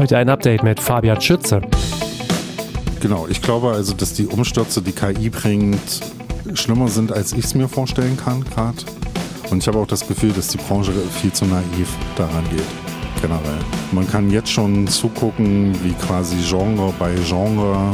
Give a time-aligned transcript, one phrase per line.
[0.00, 1.60] Heute ein Update mit Fabian Schütze.
[3.00, 6.00] Genau, ich glaube also, dass die Umstürze, die KI bringt,
[6.54, 8.78] schlimmer sind, als ich es mir vorstellen kann gerade.
[9.50, 12.64] Und ich habe auch das Gefühl, dass die Branche viel zu naiv daran geht,
[13.20, 13.58] generell.
[13.92, 17.92] Man kann jetzt schon zugucken, wie quasi Genre bei Genre,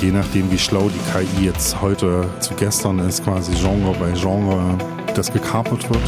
[0.00, 4.78] je nachdem wie schlau die KI jetzt heute zu gestern ist, quasi Genre bei Genre,
[5.16, 6.02] das gekapert wird.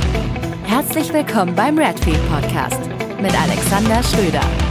[0.62, 2.78] Herzlich willkommen beim Redfield Podcast
[3.20, 4.65] mit Alexander Schröder.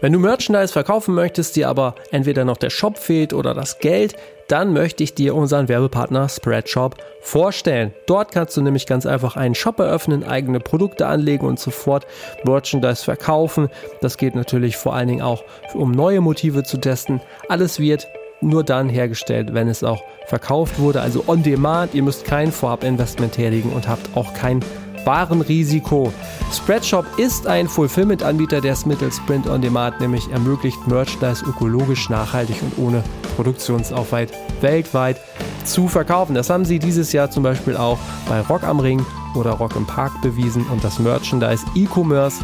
[0.00, 4.14] Wenn du Merchandise verkaufen möchtest, dir aber entweder noch der Shop fehlt oder das Geld,
[4.46, 7.92] dann möchte ich dir unseren Werbepartner Spreadshop vorstellen.
[8.06, 12.06] Dort kannst du nämlich ganz einfach einen Shop eröffnen, eigene Produkte anlegen und sofort
[12.44, 13.70] Merchandise verkaufen.
[14.00, 15.42] Das geht natürlich vor allen Dingen auch,
[15.74, 17.20] um neue Motive zu testen.
[17.48, 18.06] Alles wird
[18.40, 21.94] nur dann hergestellt, wenn es auch verkauft wurde, also on demand.
[21.94, 24.60] Ihr müsst kein Vorabinvestment herlegen und habt auch kein
[25.04, 26.12] Warenrisiko.
[26.52, 32.56] Spreadshop ist ein Fulfillment-Anbieter, der es mittels Print on Demand nämlich ermöglicht, Merchandise ökologisch, nachhaltig
[32.62, 33.02] und ohne
[33.36, 35.20] Produktionsaufwand weltweit
[35.64, 36.34] zu verkaufen.
[36.34, 39.86] Das haben sie dieses Jahr zum Beispiel auch bei Rock am Ring oder Rock im
[39.86, 42.42] Park bewiesen und das Merchandise E-Commerce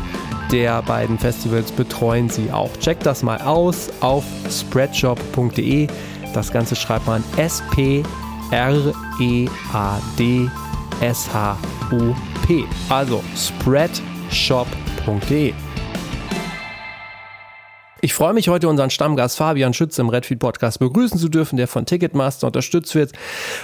[0.50, 2.70] der beiden Festivals betreuen sie auch.
[2.78, 5.88] Checkt das mal aus auf spreadshop.de.
[6.34, 8.04] Das Ganze schreibt man S-P-R-E-A-D
[11.00, 12.64] S-H-O-P.
[12.88, 15.54] Also spreadshop.de.
[18.04, 21.66] Ich freue mich heute unseren Stammgast Fabian Schütze im Redfeed Podcast begrüßen zu dürfen, der
[21.66, 23.12] von Ticketmaster unterstützt wird.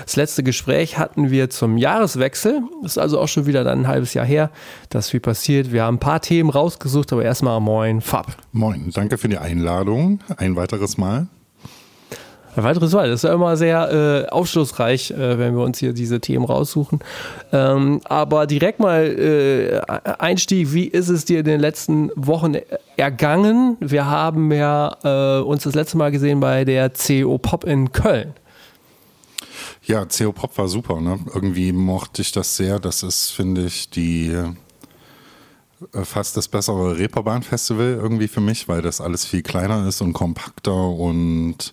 [0.03, 2.63] Das letzte Gespräch hatten wir zum Jahreswechsel.
[2.83, 4.51] Ist also auch schon wieder dann ein halbes Jahr her,
[4.89, 5.73] dass viel passiert.
[5.73, 8.35] Wir haben ein paar Themen rausgesucht, aber erstmal moin, Fab.
[8.53, 10.21] Moin, danke für die Einladung.
[10.39, 11.27] Ein weiteres Mal.
[12.57, 13.09] Ein weiteres Mal.
[13.09, 16.99] Das ist ja immer sehr äh, aufschlussreich, äh, wenn wir uns hier diese Themen raussuchen.
[17.53, 19.81] Ähm, aber direkt mal äh,
[20.19, 22.57] Einstieg, wie ist es dir in den letzten Wochen
[22.97, 23.77] ergangen?
[23.81, 28.35] Wir haben ja äh, uns das letzte Mal gesehen bei der CO Pop in Köln.
[29.85, 31.01] Ja, CO Pop war super.
[31.01, 31.21] Ne?
[31.33, 32.81] Irgendwie mochte ich das sehr.
[32.81, 34.37] Das ist, finde ich, die
[35.93, 40.13] äh, fast das bessere Reeperbahn-Festival irgendwie für mich, weil das alles viel kleiner ist und
[40.13, 41.73] kompakter und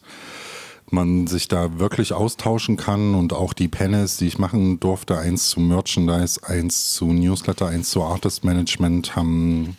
[0.92, 5.50] man sich da wirklich austauschen kann und auch die Panels, die ich machen durfte, eins
[5.50, 9.78] zu Merchandise, eins zu Newsletter, eins zu Artist Management, haben,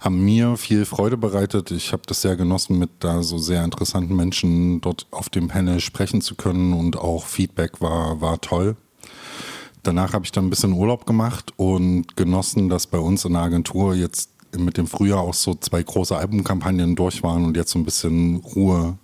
[0.00, 1.70] haben mir viel Freude bereitet.
[1.70, 5.80] Ich habe das sehr genossen, mit da so sehr interessanten Menschen dort auf dem Panel
[5.80, 8.76] sprechen zu können und auch Feedback war, war toll.
[9.82, 13.42] Danach habe ich dann ein bisschen Urlaub gemacht und genossen, dass bei uns in der
[13.42, 17.78] Agentur jetzt mit dem Frühjahr auch so zwei große Albumkampagnen durch waren und jetzt so
[17.78, 18.98] ein bisschen Ruhe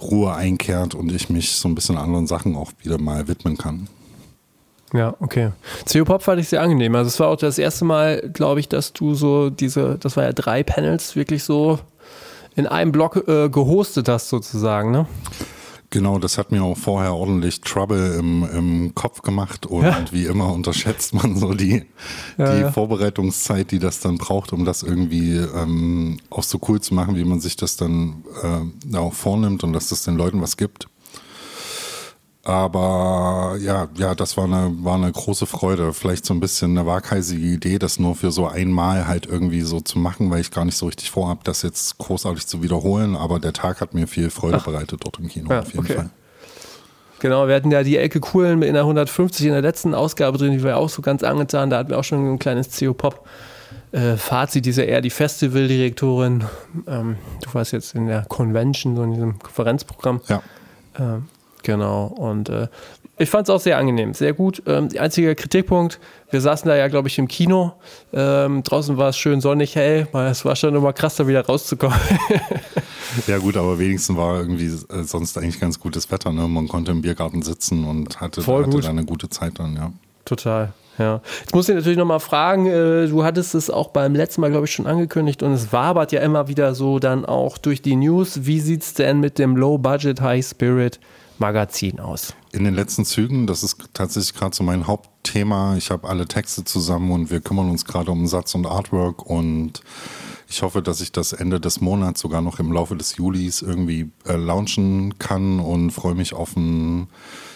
[0.00, 3.88] Ruhe einkehrt und ich mich so ein bisschen anderen Sachen auch wieder mal widmen kann.
[4.92, 5.50] Ja, okay.
[5.90, 6.94] CO Pop fand ich sehr angenehm.
[6.94, 10.24] Also es war auch das erste Mal, glaube ich, dass du so diese, das war
[10.24, 11.78] ja drei Panels, wirklich so
[12.56, 15.06] in einem Block äh, gehostet hast sozusagen, ne?
[15.90, 20.04] Genau, das hat mir auch vorher ordentlich Trouble im, im Kopf gemacht und ja.
[20.10, 21.84] wie immer unterschätzt man so die,
[22.36, 22.72] ja, die ja.
[22.72, 27.24] Vorbereitungszeit, die das dann braucht, um das irgendwie ähm, auch so cool zu machen, wie
[27.24, 30.88] man sich das dann äh, auch vornimmt und dass das den Leuten was gibt.
[32.44, 35.92] Aber ja, ja, das war eine, war eine große Freude.
[35.92, 39.80] Vielleicht so ein bisschen eine waghalsige Idee, das nur für so einmal halt irgendwie so
[39.80, 43.16] zu machen, weil ich gar nicht so richtig vorhabe, das jetzt großartig zu wiederholen.
[43.16, 44.64] Aber der Tag hat mir viel Freude Ach.
[44.64, 45.94] bereitet dort im Kino, ja, auf jeden okay.
[45.94, 46.10] Fall.
[47.20, 50.52] Genau, wir hatten ja die Elke Kuhlen in der 150 in der letzten Ausgabe drin,
[50.52, 51.68] die war ja auch so ganz angetan.
[51.68, 53.26] Da hatten wir auch schon ein kleines CO-Pop.
[53.90, 56.44] Äh, Fazit, diese eher die Festivaldirektorin.
[56.86, 60.20] Ähm, du warst jetzt in der Convention, so in diesem Konferenzprogramm.
[60.28, 60.42] Ja.
[60.98, 61.28] Ähm,
[61.62, 62.06] Genau.
[62.06, 62.68] Und äh,
[63.20, 64.62] ich fand es auch sehr angenehm, sehr gut.
[64.66, 65.98] Ähm, der einzige Kritikpunkt,
[66.30, 67.72] wir saßen da ja, glaube ich, im Kino.
[68.12, 71.44] Ähm, draußen war es schön sonnig, hell, weil es war schon immer krass, da wieder
[71.44, 71.98] rauszukommen.
[73.26, 76.32] ja, gut, aber wenigstens war irgendwie äh, sonst eigentlich ganz gutes Wetter.
[76.32, 76.46] Ne?
[76.46, 79.92] Man konnte im Biergarten sitzen und hatte, hatte da eine gute Zeit dann, ja.
[80.24, 80.72] Total.
[80.98, 81.20] Ja.
[81.40, 84.66] Jetzt muss ich natürlich nochmal fragen, äh, du hattest es auch beim letzten Mal, glaube
[84.66, 88.46] ich, schon angekündigt und es wabert ja immer wieder so dann auch durch die News.
[88.46, 90.98] Wie sieht es denn mit dem Low Budget, High Spirit
[91.40, 92.34] Magazin aus?
[92.52, 95.76] In den letzten Zügen, das ist tatsächlich gerade so mein Hauptthema.
[95.76, 99.82] Ich habe alle Texte zusammen und wir kümmern uns gerade um Satz und Artwork und
[100.48, 104.10] ich hoffe, dass ich das Ende des Monats sogar noch im Laufe des Julis irgendwie
[104.26, 107.08] äh, launchen kann und freue mich auf ein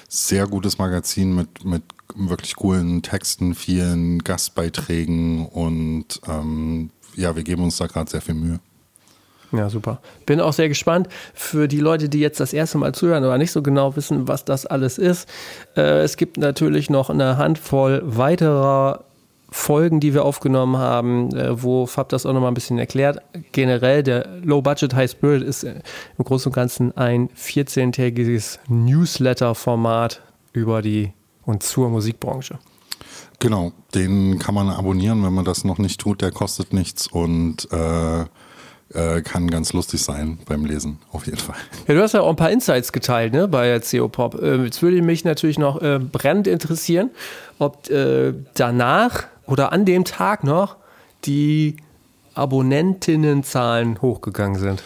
[0.09, 1.83] sehr gutes Magazin mit, mit
[2.15, 8.35] wirklich coolen Texten, vielen Gastbeiträgen und ähm, ja, wir geben uns da gerade sehr viel
[8.35, 8.61] Mühe.
[9.53, 10.01] Ja, super.
[10.25, 13.53] Bin auch sehr gespannt für die Leute, die jetzt das erste Mal zuhören oder nicht
[13.53, 15.29] so genau wissen, was das alles ist.
[15.77, 19.05] Äh, es gibt natürlich noch eine Handvoll weiterer
[19.51, 23.19] Folgen, die wir aufgenommen haben, äh, wo Fab das auch nochmal ein bisschen erklärt.
[23.53, 25.81] Generell, der Low Budget High Spirit ist äh,
[26.17, 30.23] im Großen und Ganzen ein 14-tägiges Newsletter-Format
[30.55, 31.13] über die
[31.45, 32.59] und zur Musikbranche.
[33.41, 36.23] Genau, den kann man abonnieren, wenn man das noch nicht tut.
[36.23, 38.25] Der kostet nichts und äh,
[38.95, 41.57] äh, kann ganz lustig sein beim Lesen, auf jeden Fall.
[41.87, 44.41] Ja, du hast ja auch ein paar Insights geteilt ne, bei CO Pop.
[44.41, 47.11] Äh, jetzt würde mich natürlich noch äh, brennend interessieren,
[47.59, 50.77] ob äh, danach oder an dem Tag noch
[51.25, 51.77] die
[52.35, 54.83] Abonnentinnenzahlen hochgegangen sind.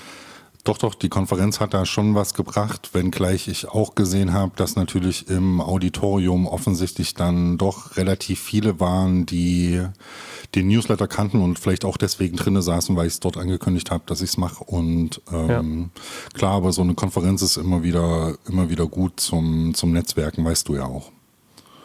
[0.67, 4.75] Doch, doch, die Konferenz hat da schon was gebracht, wenngleich ich auch gesehen habe, dass
[4.75, 9.81] natürlich im Auditorium offensichtlich dann doch relativ viele waren, die
[10.57, 14.05] den Newsletter kannten und vielleicht auch deswegen drinne saßen, weil ich es dort angekündigt habe,
[14.07, 14.65] dass ich es mache.
[14.65, 16.35] Und ähm, ja.
[16.35, 20.69] klar, aber so eine Konferenz ist immer wieder, immer wieder gut zum, zum Netzwerken, weißt
[20.69, 21.13] du ja auch.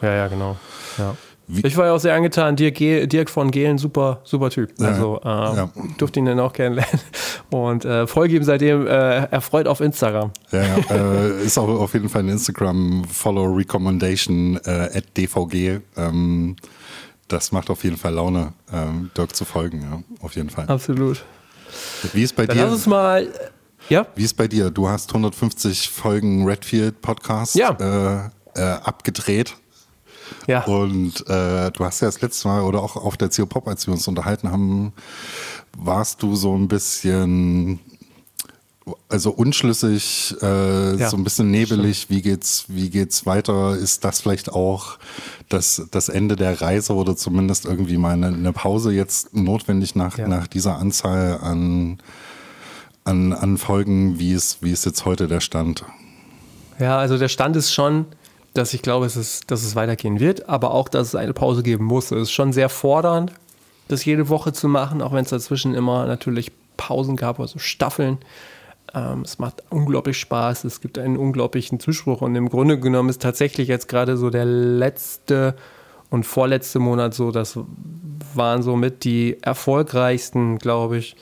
[0.00, 0.56] Ja, ja, genau.
[0.98, 1.16] Ja.
[1.48, 1.66] Wie?
[1.66, 2.56] Ich war ja auch sehr angetan.
[2.56, 4.72] Dirk, Dirk von Gehlen, super, super Typ.
[4.80, 5.70] Also äh, ja.
[5.98, 7.00] durfte ihn dann auch kennenlernen.
[7.50, 10.30] Und äh, folge ihm seitdem äh, erfreut auf Instagram.
[10.50, 15.80] Ja, ja äh, ist auch auf jeden Fall ein Instagram-Follow Recommendation äh, at DVG.
[15.96, 16.56] Ähm,
[17.32, 20.66] das macht auf jeden Fall Laune, ähm, Dirk zu folgen, ja, auf jeden Fall.
[20.68, 21.24] Absolut.
[22.12, 22.64] Wie ist bei dann dir?
[22.64, 23.28] Lass uns mal.
[23.88, 24.06] Ja?
[24.14, 24.70] Wie ist bei dir?
[24.70, 28.30] Du hast 150 Folgen Redfield Podcast ja.
[28.54, 29.56] äh, äh, abgedreht.
[30.46, 30.64] Ja.
[30.64, 33.86] Und äh, du hast ja das letzte Mal oder auch auf der CO Pop, als
[33.86, 34.92] wir uns unterhalten haben,
[35.76, 37.80] warst du so ein bisschen
[39.08, 43.76] also unschlüssig, äh, ja, so ein bisschen nebelig, wie geht's, wie geht's weiter?
[43.76, 44.98] Ist das vielleicht auch
[45.48, 50.18] das, das Ende der Reise oder zumindest irgendwie mal eine, eine Pause jetzt notwendig nach,
[50.18, 50.26] ja.
[50.26, 51.98] nach dieser Anzahl an,
[53.04, 54.18] an, an Folgen?
[54.18, 55.84] Wie ist, wie ist jetzt heute der Stand?
[56.78, 58.06] Ja, also der Stand ist schon,
[58.54, 61.62] dass ich glaube, es ist, dass es weitergehen wird, aber auch, dass es eine Pause
[61.62, 62.10] geben muss.
[62.10, 63.32] Es ist schon sehr fordernd,
[63.88, 68.18] das jede Woche zu machen, auch wenn es dazwischen immer natürlich Pausen gab, also Staffeln.
[68.94, 73.22] Ähm, es macht unglaublich Spaß, es gibt einen unglaublichen Zuspruch und im Grunde genommen ist
[73.22, 75.54] tatsächlich jetzt gerade so der letzte
[76.10, 77.58] und vorletzte Monat so, das
[78.34, 81.16] waren somit die erfolgreichsten, glaube ich.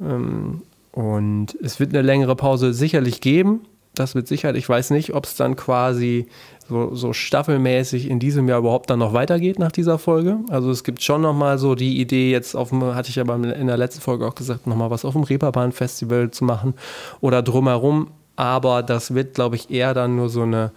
[0.00, 0.62] Ähm,
[0.92, 3.60] und es wird eine längere Pause sicherlich geben
[3.94, 4.56] das mit Sicherheit.
[4.56, 6.26] Ich weiß nicht, ob es dann quasi
[6.70, 10.38] so, so, staffelmäßig in diesem Jahr überhaupt dann noch weitergeht nach dieser Folge.
[10.48, 13.66] Also es gibt schon nochmal so die Idee, jetzt auf dem, hatte ich aber in
[13.66, 16.74] der letzten Folge auch gesagt, nochmal was auf dem Reeperbahn-Festival zu machen
[17.20, 18.12] oder drumherum.
[18.36, 20.70] Aber das wird, glaube ich, eher dann nur so eine,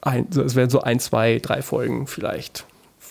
[0.00, 2.64] ein, es werden so ein, zwei, drei Folgen vielleicht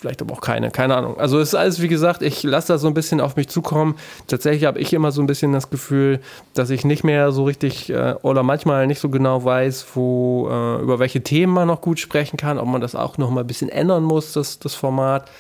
[0.04, 1.18] vielleicht aber auch keine, keine Ahnung.
[1.18, 3.96] Also es ist alles, wie gesagt, ich lasse das so ein bisschen auf mich zukommen.
[4.28, 6.20] Tatsächlich habe ich immer so ein bisschen das Gefühl,
[6.54, 10.82] dass ich nicht mehr so richtig äh, oder manchmal nicht so genau weiß, wo, äh,
[10.82, 13.48] über welche Themen man noch gut sprechen kann, ob man das auch noch mal ein
[13.48, 15.32] bisschen ändern muss, das, das Format.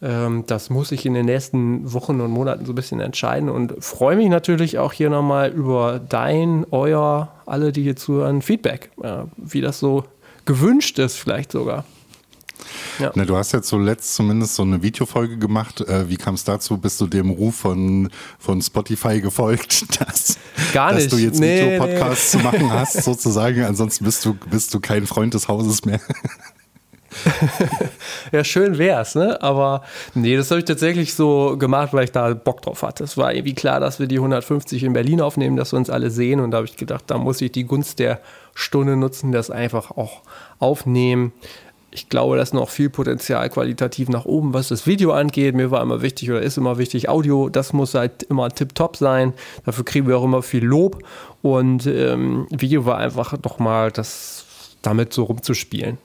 [0.00, 3.84] Ähm, das muss ich in den nächsten Wochen und Monaten so ein bisschen entscheiden und
[3.84, 9.24] freue mich natürlich auch hier nochmal über dein, euer, alle, die hier zuhören, Feedback, äh,
[9.36, 10.04] wie das so
[10.46, 11.84] gewünscht ist vielleicht sogar.
[12.98, 13.12] Ja.
[13.14, 15.80] Na, du hast ja zuletzt zumindest so eine Videofolge gemacht.
[15.82, 16.78] Äh, wie kam es dazu?
[16.78, 20.38] Bist du dem Ruf von, von Spotify gefolgt, dass,
[20.72, 21.06] Gar nicht.
[21.06, 22.40] dass du jetzt nee, Videopodcasts nee.
[22.40, 23.64] zu machen hast, sozusagen?
[23.64, 26.00] Ansonsten bist du, bist du kein Freund des Hauses mehr.
[28.32, 29.40] ja, schön wär's, ne?
[29.42, 29.82] Aber
[30.14, 33.04] nee, das habe ich tatsächlich so gemacht, weil ich da Bock drauf hatte.
[33.04, 36.10] Es war irgendwie klar, dass wir die 150 in Berlin aufnehmen, dass wir uns alle
[36.10, 36.40] sehen.
[36.40, 38.20] Und da habe ich gedacht, da muss ich die Gunst der
[38.54, 40.22] Stunde nutzen, das einfach auch
[40.58, 41.32] aufnehmen
[41.96, 45.54] ich glaube, da ist noch viel Potenzial qualitativ nach oben, was das Video angeht.
[45.54, 49.32] Mir war immer wichtig oder ist immer wichtig, Audio, das muss halt immer tipptopp sein.
[49.64, 51.02] Dafür kriegen wir auch immer viel Lob.
[51.40, 54.44] Und ähm, Video war einfach nochmal das
[54.82, 55.96] damit so rumzuspielen.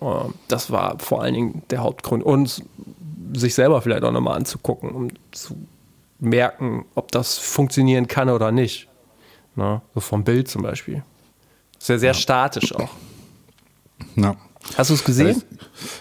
[0.00, 2.22] Ähm, das war vor allen Dingen der Hauptgrund.
[2.22, 2.62] Und
[3.34, 5.56] sich selber vielleicht auch nochmal anzugucken, um zu
[6.20, 8.86] merken, ob das funktionieren kann oder nicht.
[9.56, 11.02] Na, so vom Bild zum Beispiel.
[11.80, 12.14] Sehr, sehr ja.
[12.14, 12.90] statisch auch.
[14.14, 14.36] Ja.
[14.76, 15.42] Hast du es gesehen?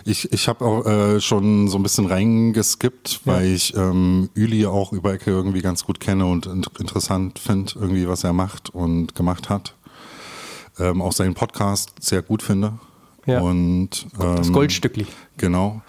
[0.05, 3.55] Ich, ich habe auch äh, schon so ein bisschen reingeskippt, weil ja.
[3.55, 8.07] ich ähm, Üli auch über Ecke irgendwie ganz gut kenne und in interessant finde, irgendwie,
[8.07, 9.75] was er macht und gemacht hat.
[10.77, 12.79] Ähm, auch seinen Podcast sehr gut finde.
[13.25, 13.41] Ja.
[13.41, 15.05] Und, ähm, das Goldstückli.
[15.38, 15.81] Genau.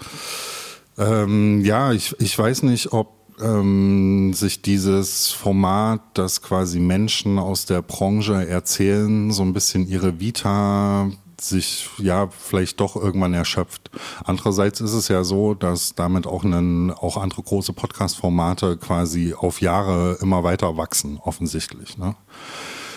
[0.98, 7.66] Ähm, ja, ich, ich weiß nicht, ob ähm, sich dieses Format, das quasi Menschen aus
[7.66, 11.10] der Branche erzählen, so ein bisschen ihre Vita
[11.42, 13.90] sich ja vielleicht doch irgendwann erschöpft.
[14.24, 19.60] Andererseits ist es ja so, dass damit auch, einen, auch andere große Podcast-Formate quasi auf
[19.60, 21.98] Jahre immer weiter wachsen, offensichtlich.
[21.98, 22.14] Ne?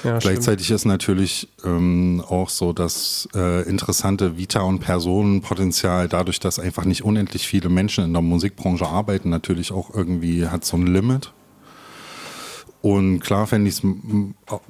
[0.04, 0.80] Ja, Gleichzeitig stimmt.
[0.80, 7.06] ist natürlich ähm, auch so das äh, interessante Vita- und Personenpotenzial, dadurch, dass einfach nicht
[7.06, 11.32] unendlich viele Menschen in der Musikbranche arbeiten, natürlich auch irgendwie hat so ein Limit.
[12.84, 13.82] Und klar fände ich es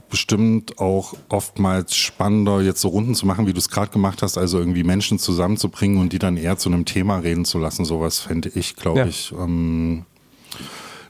[0.08, 4.38] bestimmt auch oftmals spannender, jetzt so Runden zu machen, wie du es gerade gemacht hast,
[4.38, 7.86] also irgendwie Menschen zusammenzubringen und die dann eher zu einem Thema reden zu lassen.
[7.86, 9.06] Sowas fände ich, glaube ja.
[9.08, 10.06] ich, ähm,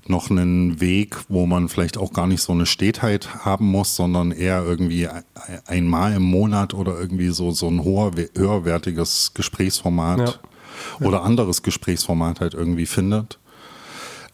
[0.08, 4.32] noch einen Weg, wo man vielleicht auch gar nicht so eine Stetheit haben muss, sondern
[4.32, 5.10] eher irgendwie
[5.68, 10.36] einmal im Monat oder irgendwie so, so ein hoher, höherwertiges Gesprächsformat ja.
[11.02, 11.06] Ja.
[11.06, 13.40] oder anderes Gesprächsformat halt irgendwie findet,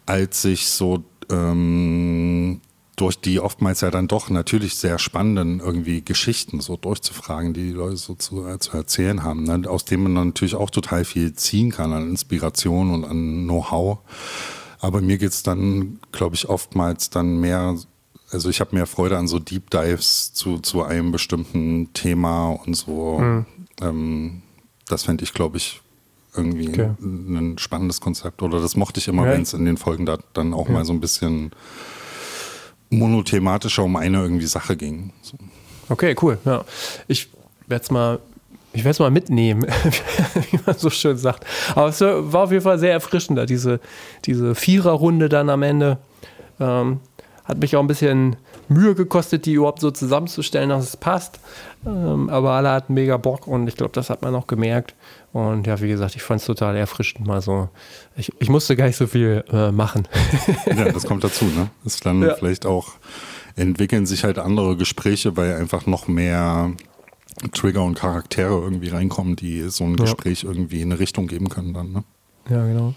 [0.06, 2.62] als sich so ähm,
[3.00, 7.72] durch die oftmals ja dann doch natürlich sehr spannenden irgendwie Geschichten so durchzufragen, die die
[7.72, 9.70] Leute so zu, äh, zu erzählen haben, ne?
[9.70, 14.00] aus denen man natürlich auch total viel ziehen kann an Inspiration und an Know-how.
[14.80, 17.78] Aber mir geht es dann, glaube ich, oftmals dann mehr,
[18.32, 22.76] also ich habe mehr Freude an so Deep Dives zu, zu einem bestimmten Thema und
[22.76, 23.20] so.
[23.20, 23.46] Mhm.
[23.82, 24.42] Ähm,
[24.88, 25.82] das fände ich, glaube ich,
[26.36, 26.90] irgendwie okay.
[27.02, 28.42] ein, spannendes Konzept.
[28.42, 29.34] Oder das mochte ich immer, ja.
[29.34, 30.74] wenn es in den Folgen da dann auch ja.
[30.74, 31.52] mal so ein bisschen
[32.90, 35.14] monothematischer um eine irgendwie Sache ging.
[35.22, 35.38] So.
[35.90, 36.38] Okay, cool.
[36.46, 36.64] Ja.
[37.08, 37.30] Ich
[37.68, 38.20] werde es mal
[38.72, 39.66] ich werde es mal mitnehmen,
[40.52, 41.44] wie man so schön sagt.
[41.74, 43.80] Aber es war auf jeden Fall sehr erfrischend, diese,
[44.26, 45.98] diese Viererrunde dann am Ende.
[46.60, 47.00] Ähm,
[47.46, 48.36] hat mich auch ein bisschen
[48.68, 51.40] Mühe gekostet, die überhaupt so zusammenzustellen, dass es passt.
[51.86, 54.94] Ähm, aber alle hatten mega Bock und ich glaube, das hat man auch gemerkt.
[55.32, 57.70] Und ja, wie gesagt, ich fand es total erfrischend mal so.
[58.16, 60.08] Ich, ich musste gar nicht so viel äh, machen.
[60.66, 61.70] ja, das kommt dazu, ne?
[61.84, 62.36] Das dann ja.
[62.36, 62.94] vielleicht auch
[63.56, 66.72] entwickeln sich halt andere Gespräche, weil einfach noch mehr
[67.54, 70.06] Trigger und Charaktere irgendwie reinkommen, die so ein ja.
[70.06, 72.04] Gespräch irgendwie in eine Richtung geben können dann, ne?
[72.50, 72.96] Ja, genau.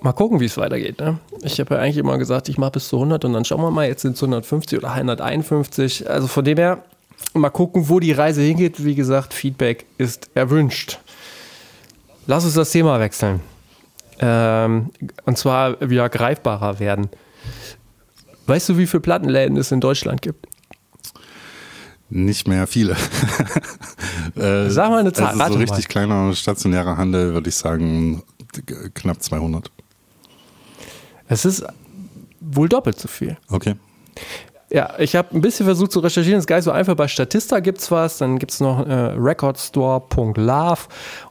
[0.00, 1.00] Mal gucken, wie es weitergeht.
[1.00, 1.18] Ne?
[1.42, 3.70] Ich habe ja eigentlich immer gesagt, ich mache bis zu 100 und dann schauen wir
[3.70, 6.08] mal, jetzt sind es 150 oder 151.
[6.08, 6.84] Also von dem her,
[7.34, 8.84] mal gucken, wo die Reise hingeht.
[8.84, 10.98] Wie gesagt, Feedback ist erwünscht.
[12.26, 13.40] Lass uns das Thema wechseln.
[14.18, 14.90] Ähm,
[15.24, 17.08] und zwar wieder greifbarer werden.
[18.46, 20.46] Weißt du, wie viele Plattenläden es in Deutschland gibt?
[22.08, 22.92] Nicht mehr viele.
[24.36, 25.40] äh, Sag mal eine Zahl.
[25.40, 25.90] Also so richtig mal.
[25.90, 28.22] kleiner stationärer Handel, würde ich sagen,
[28.94, 29.70] knapp 200.
[31.28, 31.64] Es ist
[32.40, 33.36] wohl doppelt so viel.
[33.48, 33.74] Okay.
[34.76, 36.94] Ja, ich habe ein bisschen versucht zu recherchieren, das ist gar nicht so einfach.
[36.94, 40.80] Bei Statista gibt es was, dann gibt es noch äh, recordstore.love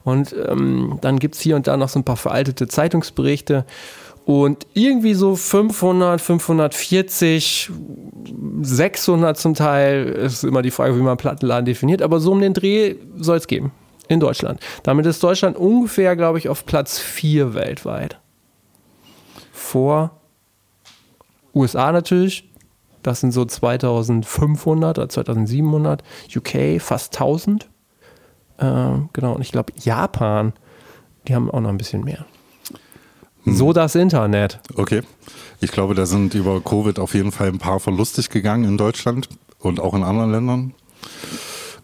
[0.02, 3.64] und ähm, dann gibt es hier und da noch so ein paar veraltete Zeitungsberichte.
[4.24, 7.70] Und irgendwie so 500, 540,
[8.62, 12.52] 600 zum Teil, ist immer die Frage, wie man Plattenladen definiert, aber so um den
[12.52, 13.70] Dreh soll es geben
[14.08, 14.58] in Deutschland.
[14.82, 18.18] Damit ist Deutschland ungefähr, glaube ich, auf Platz 4 weltweit.
[19.52, 20.10] Vor
[21.54, 22.50] USA natürlich,
[23.06, 26.02] das sind so 2500 oder 2700,
[26.34, 27.68] UK fast 1000.
[28.58, 28.64] Äh,
[29.12, 30.52] genau, und ich glaube Japan,
[31.28, 32.26] die haben auch noch ein bisschen mehr.
[33.44, 34.58] So das Internet.
[34.74, 35.02] Okay.
[35.60, 39.28] Ich glaube, da sind über Covid auf jeden Fall ein paar verlustig gegangen in Deutschland
[39.60, 40.74] und auch in anderen Ländern.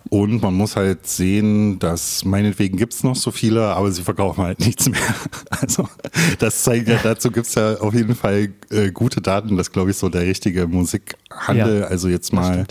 [0.09, 4.45] Und man muss halt sehen, dass meinetwegen gibt es noch so viele, aber sie verkaufen
[4.45, 5.01] halt nichts mehr.
[5.51, 5.89] Also
[6.41, 9.57] das zeigt ja, dazu gibt es ja auf jeden Fall äh, gute Daten.
[9.57, 11.81] Das glaube ich so der richtige Musikhandel.
[11.81, 12.67] Ja, also jetzt mal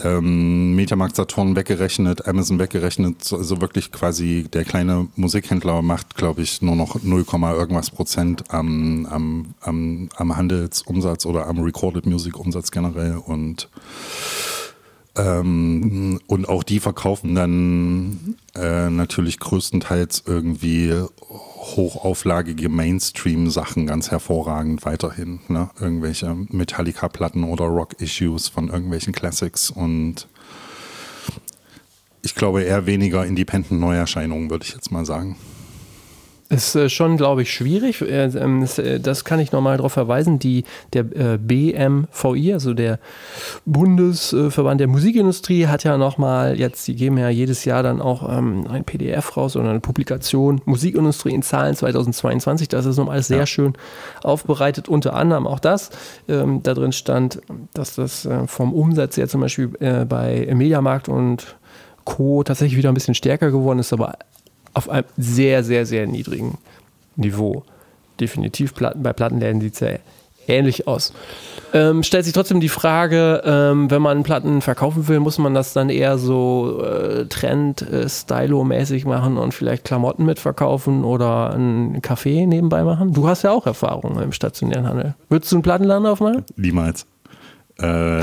[0.00, 6.62] ähm, Mediamarkt Saturn weggerechnet, Amazon weggerechnet, also wirklich quasi der kleine Musikhändler macht, glaube ich,
[6.62, 12.70] nur noch 0, irgendwas Prozent am, am, am, am Handelsumsatz oder am Recorded Music Umsatz
[12.70, 13.68] generell und
[15.16, 20.92] ähm, und auch die verkaufen dann äh, natürlich größtenteils irgendwie
[21.30, 25.40] hochauflagige Mainstream-Sachen ganz hervorragend weiterhin.
[25.48, 25.70] Ne?
[25.80, 30.28] Irgendwelche Metallica-Platten oder Rock-Issues von irgendwelchen Classics und
[32.22, 35.36] ich glaube eher weniger Independent-Neuerscheinungen, würde ich jetzt mal sagen.
[36.48, 38.00] Ist äh, schon, glaube ich, schwierig.
[38.02, 40.38] Äh, ähm, äh, das kann ich nochmal darauf verweisen.
[40.38, 43.00] Die, der BMVI, also der
[43.64, 48.66] Bundesverband der Musikindustrie, hat ja nochmal jetzt, die geben ja jedes Jahr dann auch ähm,
[48.68, 52.68] ein PDF raus oder eine Publikation Musikindustrie in Zahlen 2022.
[52.68, 53.46] Das ist nochmal alles sehr ja.
[53.46, 53.72] schön
[54.22, 54.88] aufbereitet.
[54.88, 55.90] Unter anderem auch das.
[56.28, 57.40] Ähm, da drin stand,
[57.74, 61.56] dass das vom Umsatz her zum Beispiel bei Mediamarkt und
[62.04, 62.42] Co.
[62.44, 64.14] tatsächlich wieder ein bisschen stärker geworden ist, aber
[64.76, 66.58] auf einem sehr, sehr, sehr niedrigen
[67.16, 67.64] Niveau.
[68.20, 69.88] Definitiv Platten, bei Plattenläden sieht es ja
[70.48, 71.12] ähnlich aus.
[71.72, 75.72] Ähm, stellt sich trotzdem die Frage, ähm, wenn man Platten verkaufen will, muss man das
[75.72, 82.84] dann eher so äh, Trend-Stylo-mäßig äh, machen und vielleicht Klamotten mitverkaufen oder ein Café nebenbei
[82.84, 83.12] machen?
[83.12, 85.14] Du hast ja auch Erfahrung im stationären Handel.
[85.28, 86.44] Würdest du einen Plattenladen aufmachen?
[86.56, 87.06] Niemals.
[87.78, 88.22] Äh,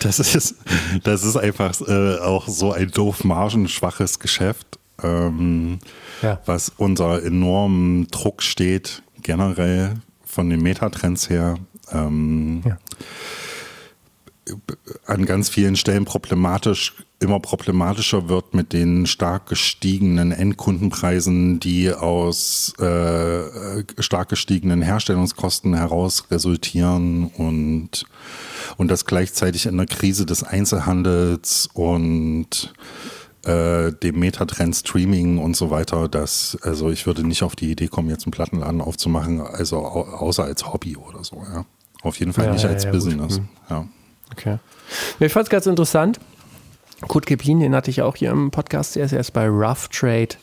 [0.00, 0.56] das, ist,
[1.04, 5.78] das ist einfach äh, auch so ein doof margenschwaches Geschäft, ähm,
[6.22, 6.40] ja.
[6.46, 11.56] was unter enormem Druck steht, generell von den Metatrends her.
[11.92, 12.78] Ähm, ja.
[15.06, 22.72] An ganz vielen Stellen problematisch immer problematischer wird mit den stark gestiegenen Endkundenpreisen, die aus
[22.78, 28.06] äh, stark gestiegenen Herstellungskosten heraus resultieren und,
[28.78, 32.72] und das gleichzeitig in der Krise des Einzelhandels und
[33.44, 37.88] äh, dem Metatrend Streaming und so weiter, dass, also ich würde nicht auf die Idee
[37.88, 41.66] kommen, jetzt einen Plattenladen aufzumachen, also außer als Hobby oder so, ja.
[42.02, 43.36] Auf jeden Fall ja, nicht ja, als ja, Business.
[43.36, 43.48] Hm.
[43.68, 43.88] Ja.
[44.32, 44.58] Okay.
[45.18, 46.18] Ich fand es ganz interessant.
[47.08, 50.36] Kurt Keplin, den hatte ich auch hier im Podcast, der ist erst bei Rough Trade,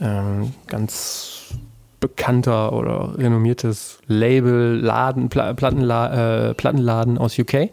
[0.00, 1.54] ähm, ganz
[2.00, 7.70] bekannter oder renommiertes Label, Laden, Plattenla äh, Plattenladen aus UK,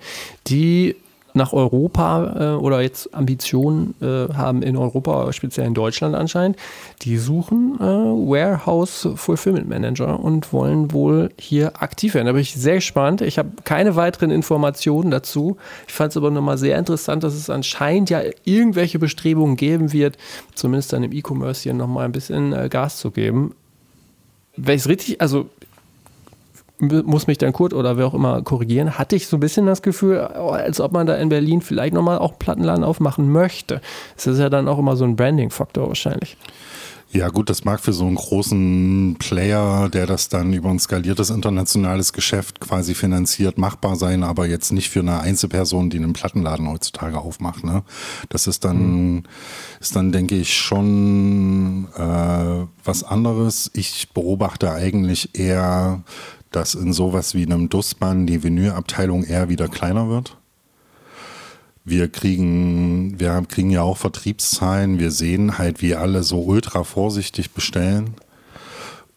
[0.48, 0.96] die
[1.34, 6.58] nach Europa äh, oder jetzt Ambitionen äh, haben in Europa, speziell in Deutschland anscheinend,
[7.02, 12.28] die suchen äh, Warehouse Fulfillment Manager und wollen wohl hier aktiv werden.
[12.28, 13.22] Da bin ich sehr gespannt.
[13.22, 15.58] Ich habe keine weiteren Informationen dazu.
[15.88, 20.18] Ich fand es aber nochmal sehr interessant, dass es anscheinend ja irgendwelche Bestrebungen geben wird,
[20.56, 23.54] zumindest dann im E-Commerce hier nochmal ein bisschen äh, Gas zu geben.
[24.56, 25.50] Wenn ich es richtig, also
[26.80, 29.82] muss mich dann Kurt oder wer auch immer korrigieren, hatte ich so ein bisschen das
[29.82, 33.82] Gefühl, als ob man da in Berlin vielleicht nochmal auch Plattenladen aufmachen möchte.
[34.16, 36.38] Das ist ja dann auch immer so ein Branding-Faktor wahrscheinlich.
[37.12, 41.32] Ja, gut, das mag für so einen großen Player, der das dann über ein skaliertes
[41.32, 46.70] internationales Geschäft quasi finanziert, machbar sein, aber jetzt nicht für eine Einzelperson, die einen Plattenladen
[46.70, 47.64] heutzutage aufmacht.
[47.64, 47.82] Ne?
[48.30, 49.24] Das ist dann, mhm.
[49.80, 53.72] ist dann, denke ich, schon äh, was anderes.
[53.74, 56.04] Ich beobachte eigentlich eher
[56.52, 60.38] dass in sowas wie einem Dussmann die Vinylabteilung eher wieder kleiner wird.
[61.86, 65.00] Wir kriegen, wir kriegen ja auch Vertriebszahlen.
[65.00, 68.16] Wir sehen halt, wie alle so ultra vorsichtig bestellen.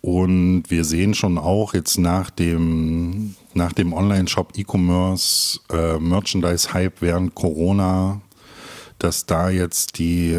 [0.00, 7.34] Und wir sehen schon auch jetzt nach dem, nach dem Online-Shop E-Commerce äh, Merchandise-Hype während
[7.34, 8.20] Corona,
[8.98, 10.38] dass da jetzt die,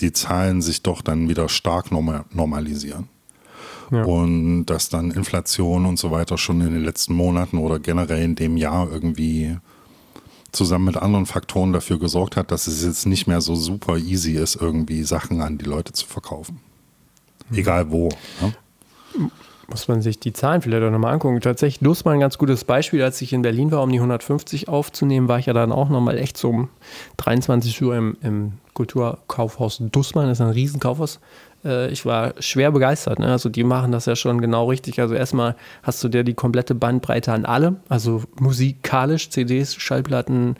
[0.00, 3.08] die Zahlen sich doch dann wieder stark normalisieren.
[3.92, 4.04] Ja.
[4.04, 8.34] Und dass dann Inflation und so weiter schon in den letzten Monaten oder generell in
[8.34, 9.58] dem Jahr irgendwie
[10.50, 14.32] zusammen mit anderen Faktoren dafür gesorgt hat, dass es jetzt nicht mehr so super easy
[14.32, 16.60] ist, irgendwie Sachen an die Leute zu verkaufen.
[17.50, 17.58] Mhm.
[17.58, 18.08] Egal wo.
[18.40, 19.30] Ne?
[19.68, 21.40] Muss man sich die Zahlen vielleicht auch nochmal angucken.
[21.40, 23.02] Tatsächlich, Dussmann ein ganz gutes Beispiel.
[23.02, 26.18] Als ich in Berlin war, um die 150 aufzunehmen, war ich ja dann auch nochmal
[26.18, 26.68] echt so um
[27.18, 30.30] 23 Uhr im, im Kulturkaufhaus Dussmann.
[30.30, 31.20] Ist ein Riesenkaufhaus
[31.64, 33.18] äh, ich war schwer begeistert.
[33.18, 33.26] Ne?
[33.26, 35.00] Also die machen das ja schon genau richtig.
[35.00, 40.56] Also erstmal hast du dir die komplette Bandbreite an allem, also musikalisch, CDs, Schallplatten,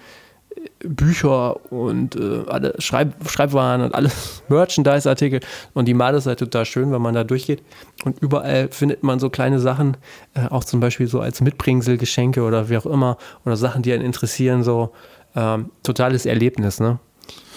[0.80, 5.40] Bücher und äh, alle Schreib Schreibwaren und alles Merchandise-Artikel.
[5.74, 7.62] Und die Male ist halt total schön, wenn man da durchgeht.
[8.04, 9.96] Und überall findet man so kleine Sachen,
[10.34, 13.92] äh, auch zum Beispiel so als Mitbringsel, Geschenke oder wie auch immer, oder Sachen, die
[13.92, 14.92] einen interessieren, so
[15.34, 16.98] ähm, totales Erlebnis, ne?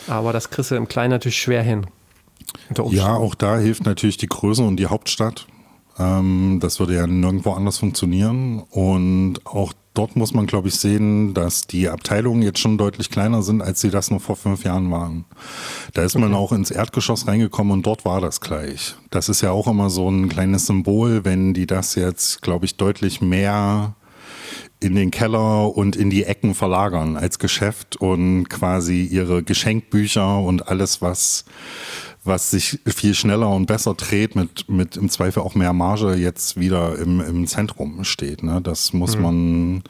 [0.08, 1.88] Aber das kriegst du im Kleinen natürlich schwer hin.
[2.90, 5.48] Ja, auch da hilft natürlich die Größe und die Hauptstadt.
[5.98, 8.64] Ähm, das würde ja nirgendwo anders funktionieren.
[8.70, 13.42] Und auch dort muss man, glaube ich, sehen, dass die Abteilungen jetzt schon deutlich kleiner
[13.42, 15.26] sind, als sie das noch vor fünf Jahren waren.
[15.94, 18.96] Da ist man auch ins Erdgeschoss reingekommen und dort war das gleich.
[19.10, 22.78] Das ist ja auch immer so ein kleines Symbol, wenn die das jetzt, glaube ich,
[22.78, 23.96] deutlich mehr
[24.80, 30.68] in den Keller und in die Ecken verlagern als Geschäft und quasi ihre Geschenkbücher und
[30.68, 31.46] alles, was
[32.26, 36.60] was sich viel schneller und besser dreht, mit, mit im Zweifel auch mehr Marge jetzt
[36.60, 38.42] wieder im, im Zentrum steht.
[38.42, 38.62] Ne?
[38.62, 39.22] Das muss mhm.
[39.22, 39.84] man,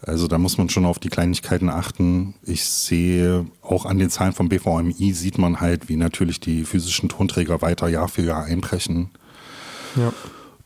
[0.00, 2.34] also da muss man schon auf die Kleinigkeiten achten.
[2.44, 7.08] Ich sehe auch an den Zahlen vom BVMI sieht man halt, wie natürlich die physischen
[7.08, 9.10] Tonträger weiter Jahr für Jahr einbrechen.
[9.96, 10.12] Ja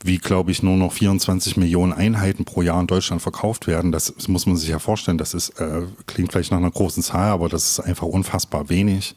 [0.03, 3.91] wie, glaube ich, nur noch 24 Millionen Einheiten pro Jahr in Deutschland verkauft werden.
[3.91, 5.17] Das muss man sich ja vorstellen.
[5.17, 9.15] Das ist, äh, klingt vielleicht nach einer großen Zahl, aber das ist einfach unfassbar wenig.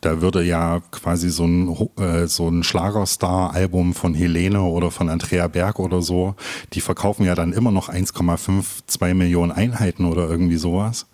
[0.00, 5.48] Da würde ja quasi so ein, äh, so ein Schlagerstar-Album von Helene oder von Andrea
[5.48, 6.34] Berg oder so,
[6.72, 11.06] die verkaufen ja dann immer noch 1,52 Millionen Einheiten oder irgendwie sowas.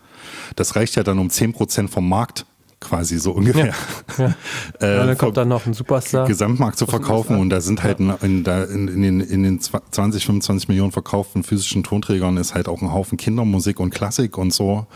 [0.56, 2.46] Das reicht ja dann um 10 Prozent vom Markt
[2.80, 3.74] quasi so ungefähr.
[4.18, 4.34] Ja, ja.
[4.86, 6.26] äh, dann kommt dann noch ein Superstar.
[6.26, 10.68] Gesamtmarkt zu verkaufen und da sind halt in, in, in, den, in den 20, 25
[10.68, 14.86] Millionen verkauften physischen Tonträgern ist halt auch ein Haufen Kindermusik und Klassik und so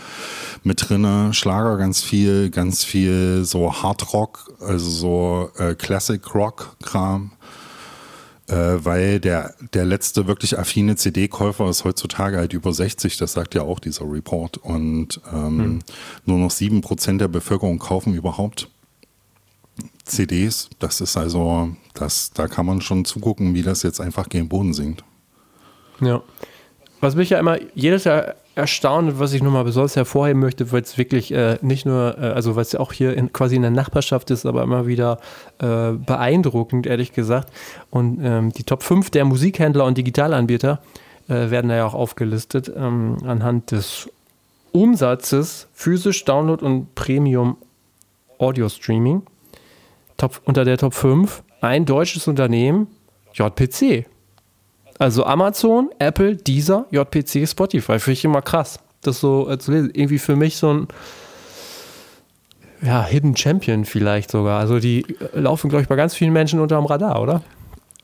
[0.63, 6.77] mit drinne, Schlager ganz viel, ganz viel so Hard Rock, also so äh, Classic Rock
[6.83, 7.33] Kram.
[8.53, 13.55] Äh, weil der, der letzte wirklich affine CD-Käufer ist heutzutage halt über 60, das sagt
[13.55, 14.59] ja auch dieser Report.
[14.59, 15.79] Und ähm, hm.
[16.27, 18.69] nur noch 7% der Bevölkerung kaufen überhaupt
[20.05, 20.69] CDs.
[20.79, 24.75] Das ist also, das, da kann man schon zugucken, wie das jetzt einfach gegen Boden
[24.75, 25.03] sinkt.
[26.01, 26.23] Ja.
[27.01, 30.99] Was mich ja immer jedes Jahr erstaunt, was ich nochmal besonders hervorheben möchte, weil es
[30.99, 33.71] wirklich äh, nicht nur, äh, also weil es ja auch hier in, quasi in der
[33.71, 35.19] Nachbarschaft ist, aber immer wieder
[35.59, 37.51] äh, beeindruckend, ehrlich gesagt.
[37.91, 40.83] Und ähm, die Top 5 der Musikhändler und Digitalanbieter
[41.29, 44.11] äh, werden da ja auch aufgelistet ähm, anhand des
[44.73, 47.57] Umsatzes physisch Download und Premium
[48.39, 49.23] Audio Streaming.
[50.17, 52.89] Top, unter der Top 5 ein deutsches Unternehmen,
[53.33, 54.07] JPC.
[55.03, 57.99] Also Amazon, Apple, Deezer, JPC, Spotify.
[57.99, 58.79] Finde ich immer krass.
[59.01, 59.91] Das so äh, zu lesen.
[59.93, 60.89] Irgendwie für mich so ein
[62.83, 64.61] ja, Hidden Champion vielleicht sogar.
[64.61, 67.43] Also die äh, laufen, glaube ich, bei ganz vielen Menschen unter dem Radar, oder?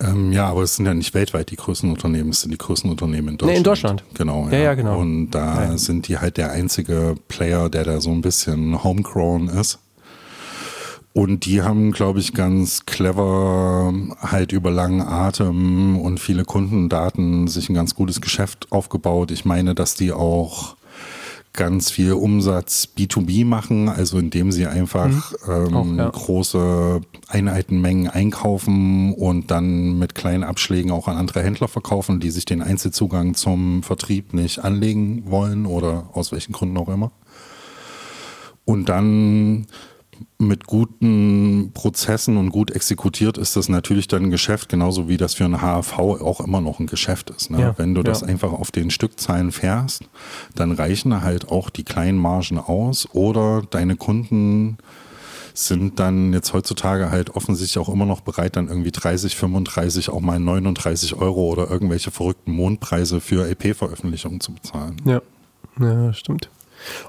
[0.00, 2.90] Ähm, ja, aber es sind ja nicht weltweit die größten Unternehmen, es sind die größten
[2.90, 3.52] Unternehmen in Deutschland.
[3.52, 4.04] Nee, in Deutschland.
[4.14, 4.48] Genau.
[4.50, 4.98] Ja, ja, ja genau.
[4.98, 5.78] Und da ja.
[5.78, 9.78] sind die halt der einzige Player, der da so ein bisschen homegrown ist.
[11.12, 17.68] Und die haben, glaube ich, ganz clever halt über langen Atem und viele Kundendaten sich
[17.68, 19.30] ein ganz gutes Geschäft aufgebaut.
[19.30, 20.76] Ich meine, dass die auch
[21.58, 25.52] ganz viel Umsatz B2B machen, also indem sie einfach mhm.
[25.52, 26.08] ähm, auch, ja.
[26.10, 32.44] große Einheitenmengen einkaufen und dann mit kleinen Abschlägen auch an andere Händler verkaufen, die sich
[32.44, 37.10] den Einzelzugang zum Vertrieb nicht anlegen wollen oder aus welchen Gründen auch immer.
[38.64, 39.66] Und dann
[40.38, 45.34] mit guten Prozessen und gut exekutiert ist das natürlich dann ein Geschäft, genauso wie das
[45.34, 47.50] für ein HAV auch immer noch ein Geschäft ist.
[47.50, 47.60] Ne?
[47.60, 48.28] Ja, Wenn du das ja.
[48.28, 50.04] einfach auf den Stückzahlen fährst,
[50.54, 54.78] dann reichen halt auch die kleinen Margen aus oder deine Kunden
[55.54, 60.20] sind dann jetzt heutzutage halt offensichtlich auch immer noch bereit, dann irgendwie 30, 35, auch
[60.20, 64.96] mal 39 Euro oder irgendwelche verrückten Mondpreise für LP-Veröffentlichungen zu bezahlen.
[65.04, 65.20] Ja,
[65.80, 66.48] ja stimmt.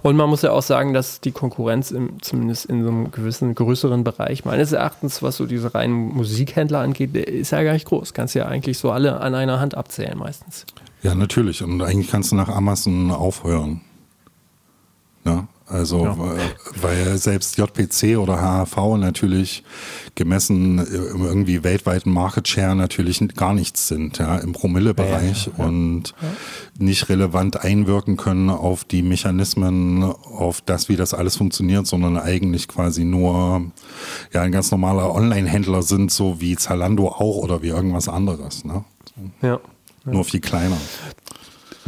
[0.01, 3.55] Und man muss ja auch sagen, dass die Konkurrenz im, zumindest in so einem gewissen
[3.55, 8.13] größeren Bereich meines Erachtens, was so diese reinen Musikhändler angeht, ist ja gar nicht groß.
[8.13, 10.65] Kannst ja eigentlich so alle an einer Hand abzählen meistens.
[11.01, 11.63] Ja, natürlich.
[11.63, 13.81] Und eigentlich kannst du nach Amazon aufhören.
[15.25, 16.17] Ja, also, ja.
[16.82, 19.63] weil selbst JPC oder HHV natürlich
[20.15, 26.15] gemessen im irgendwie weltweiten Market Share natürlich gar nichts sind, ja, im Promillebereich ja, und
[26.77, 32.67] nicht relevant einwirken können auf die Mechanismen, auf das, wie das alles funktioniert, sondern eigentlich
[32.67, 33.62] quasi nur
[34.34, 38.65] ja, ein ganz normaler Online-Händler sind, so wie Zalando auch oder wie irgendwas anderes.
[38.65, 38.84] Ne?
[39.41, 39.60] Ja.
[40.05, 40.77] Nur viel kleiner.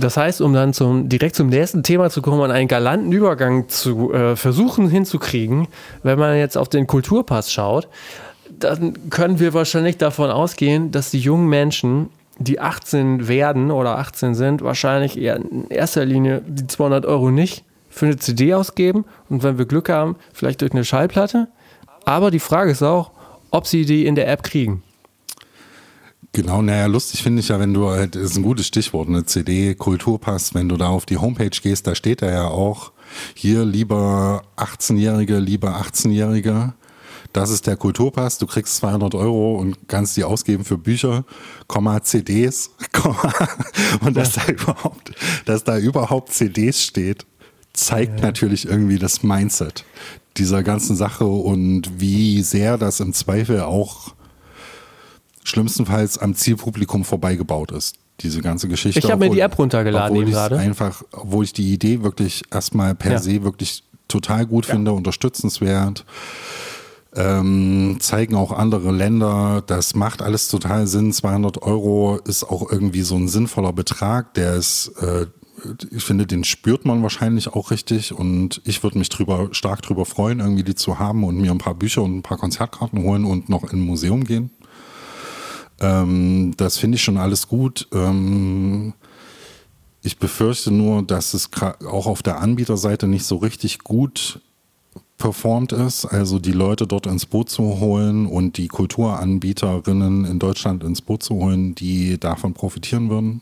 [0.02, 3.70] Das heißt, um dann zum, direkt zum nächsten Thema zu kommen und einen galanten Übergang
[3.70, 5.68] zu äh, versuchen hinzukriegen,
[6.04, 7.88] wenn man jetzt auf den Kulturpass schaut,
[8.50, 12.10] dann können wir wahrscheinlich davon ausgehen, dass die jungen Menschen,
[12.40, 17.64] die 18 werden oder 18 sind, wahrscheinlich eher in erster Linie die 200 Euro nicht
[17.90, 21.48] für eine CD ausgeben und wenn wir Glück haben, vielleicht durch eine Schallplatte.
[22.06, 23.12] Aber die Frage ist auch,
[23.52, 24.82] ob sie die in der App kriegen.
[26.34, 29.76] Genau, naja, lustig finde ich ja, wenn du halt, ist ein gutes Stichwort, eine CD,
[29.76, 32.94] Kulturpass, wenn du da auf die Homepage gehst, da steht da ja auch,
[33.36, 36.74] hier lieber 18-Jährige, lieber 18-Jährige,
[37.34, 41.26] das ist der Kulturpass, du kriegst 200 Euro und kannst die ausgeben für Bücher,
[41.68, 43.34] Komma, CDs, Komma,
[44.00, 45.12] und dass da überhaupt,
[45.46, 47.26] dass da überhaupt CDs steht,
[47.74, 48.28] zeigt ja.
[48.28, 49.84] natürlich irgendwie das Mindset
[50.38, 54.14] dieser ganzen Sache und wie sehr das im Zweifel auch
[55.44, 57.96] schlimmstenfalls am Zielpublikum vorbeigebaut ist.
[58.22, 59.00] Diese ganze Geschichte.
[59.00, 60.58] Ich habe mir die App runtergeladen eben gerade.
[60.58, 63.20] Einfach, wo ich die Idee wirklich erstmal per ja.
[63.20, 64.74] se wirklich total gut ja.
[64.74, 66.06] finde, unterstützenswert.
[67.14, 71.12] Ähm, zeigen auch andere Länder, das macht alles total Sinn.
[71.12, 75.26] 200 Euro ist auch irgendwie so ein sinnvoller Betrag, der ist, äh,
[75.92, 80.06] ich finde, den spürt man wahrscheinlich auch richtig und ich würde mich drüber, stark drüber
[80.06, 83.26] freuen, irgendwie die zu haben und mir ein paar Bücher und ein paar Konzertkarten holen
[83.26, 84.52] und noch in ein Museum gehen.
[85.82, 87.88] Ähm, das finde ich schon alles gut.
[87.92, 88.94] Ähm,
[90.04, 91.50] ich befürchte nur, dass es
[91.86, 94.40] auch auf der Anbieterseite nicht so richtig gut
[95.18, 100.84] performt ist, also die Leute dort ins Boot zu holen und die Kulturanbieterinnen in Deutschland
[100.84, 103.42] ins Boot zu holen, die davon profitieren würden.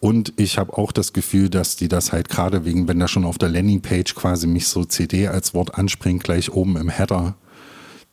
[0.00, 3.24] Und ich habe auch das Gefühl, dass die das halt gerade wegen, wenn da schon
[3.24, 7.34] auf der Landingpage quasi mich so CD als Wort anspringt, gleich oben im Header,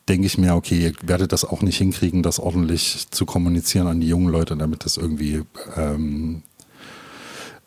[0.08, 4.00] denke ich mir, okay, ihr werdet das auch nicht hinkriegen, das ordentlich zu kommunizieren an
[4.00, 5.42] die jungen Leute, damit das irgendwie
[5.76, 6.42] ähm,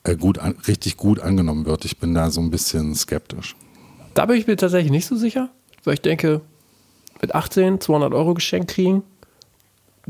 [0.04, 1.86] äh, gut an, richtig gut angenommen wird.
[1.86, 3.56] Ich bin da so ein bisschen skeptisch.
[4.13, 5.50] Da bin ich mir tatsächlich nicht so sicher,
[5.84, 6.41] weil ich denke,
[7.21, 9.04] mit 18 200 Euro geschenkt kriegen,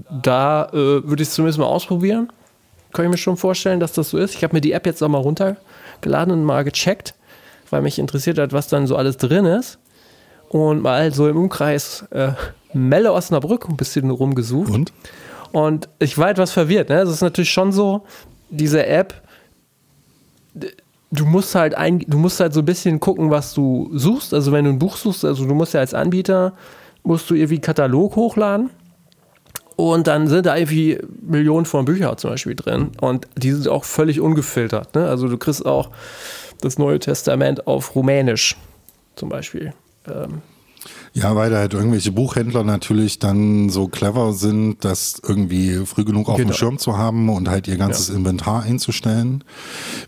[0.10, 2.32] da äh, würde ich es zumindest mal ausprobieren.
[2.94, 4.36] Kann ich mir schon vorstellen, dass das so ist.
[4.36, 7.16] Ich habe mir die App jetzt auch mal runtergeladen und mal gecheckt,
[7.70, 9.80] weil mich interessiert hat, was dann so alles drin ist.
[10.50, 12.32] Und mal so im Umkreis äh,
[12.74, 14.72] Melle Osnabrück ein bisschen rumgesucht.
[14.72, 14.94] Und?
[15.52, 16.90] Und ich war etwas verwirrt.
[16.90, 17.00] Ne?
[17.00, 18.04] Es ist natürlich schon so,
[18.50, 19.22] diese App,
[21.12, 24.34] du musst halt ein, du musst halt so ein bisschen gucken, was du suchst.
[24.34, 26.54] Also wenn du ein Buch suchst, also du musst ja als Anbieter,
[27.04, 28.70] musst du irgendwie Katalog hochladen.
[29.76, 32.92] Und dann sind da irgendwie Millionen von Büchern zum Beispiel drin.
[33.00, 34.96] Und die sind auch völlig ungefiltert.
[34.96, 35.08] Ne?
[35.08, 35.92] Also du kriegst auch
[36.62, 38.58] das Neue Testament auf Rumänisch
[39.16, 39.74] zum Beispiel.
[40.08, 40.42] Ähm,
[41.14, 46.30] ja, weil da halt irgendwelche Buchhändler natürlich dann so clever sind, das irgendwie früh genug
[46.30, 46.50] auf genau.
[46.50, 48.16] dem Schirm zu haben und halt ihr ganzes ja.
[48.16, 49.44] Inventar einzustellen.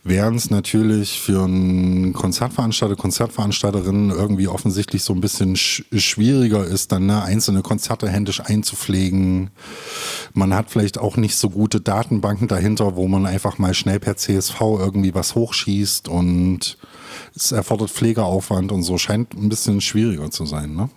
[0.03, 6.91] Während es natürlich für einen Konzertveranstalter, Konzertveranstalterinnen irgendwie offensichtlich so ein bisschen sch schwieriger ist,
[6.91, 9.49] dann ne, einzelne Konzerte händisch einzupflegen.
[10.33, 14.15] Man hat vielleicht auch nicht so gute Datenbanken dahinter, wo man einfach mal schnell per
[14.15, 16.77] CSV irgendwie was hochschießt und
[17.35, 20.89] es erfordert Pflegeaufwand und so scheint ein bisschen schwieriger zu sein, ne?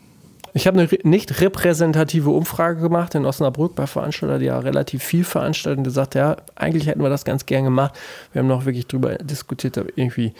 [0.54, 5.24] Ich habe eine nicht repräsentative Umfrage gemacht in Osnabrück bei Veranstaltern, die ja relativ viel
[5.24, 7.94] veranstalten, und gesagt, ja, eigentlich hätten wir das ganz gern gemacht.
[8.32, 10.34] Wir haben noch wirklich drüber diskutiert, aber irgendwie,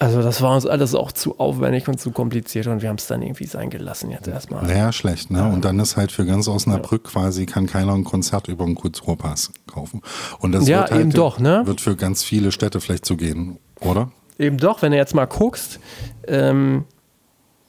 [0.00, 3.06] also das war uns alles auch zu aufwendig und zu kompliziert und wir haben es
[3.06, 4.64] dann irgendwie sein gelassen jetzt erstmal.
[4.64, 5.48] Naja, schlecht, ne?
[5.48, 9.52] Und dann ist halt für ganz Osnabrück quasi, kann keiner ein Konzert über einen Kulturpass
[9.68, 10.02] kaufen.
[10.40, 11.62] Und das ja, wird halt, eben doch, ne?
[11.66, 14.10] wird für ganz viele Städte vielleicht so gehen, oder?
[14.38, 15.80] Eben doch, wenn du jetzt mal guckst,
[16.26, 16.84] ähm,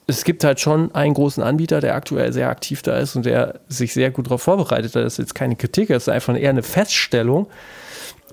[0.07, 3.59] es gibt halt schon einen großen Anbieter, der aktuell sehr aktiv da ist und der
[3.67, 5.03] sich sehr gut darauf vorbereitet hat.
[5.03, 7.47] Das ist jetzt keine Kritik, das ist einfach eher eine Feststellung.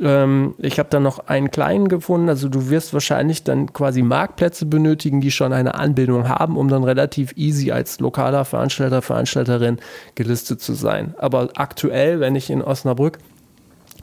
[0.00, 2.28] Ähm, ich habe dann noch einen kleinen gefunden.
[2.28, 6.84] Also du wirst wahrscheinlich dann quasi Marktplätze benötigen, die schon eine Anbindung haben, um dann
[6.84, 9.78] relativ easy als lokaler Veranstalter, Veranstalterin
[10.14, 11.14] gelistet zu sein.
[11.18, 13.18] Aber aktuell, wenn ich in Osnabrück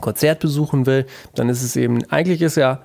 [0.02, 2.80] Konzert besuchen will, dann ist es eben, eigentlich ist ja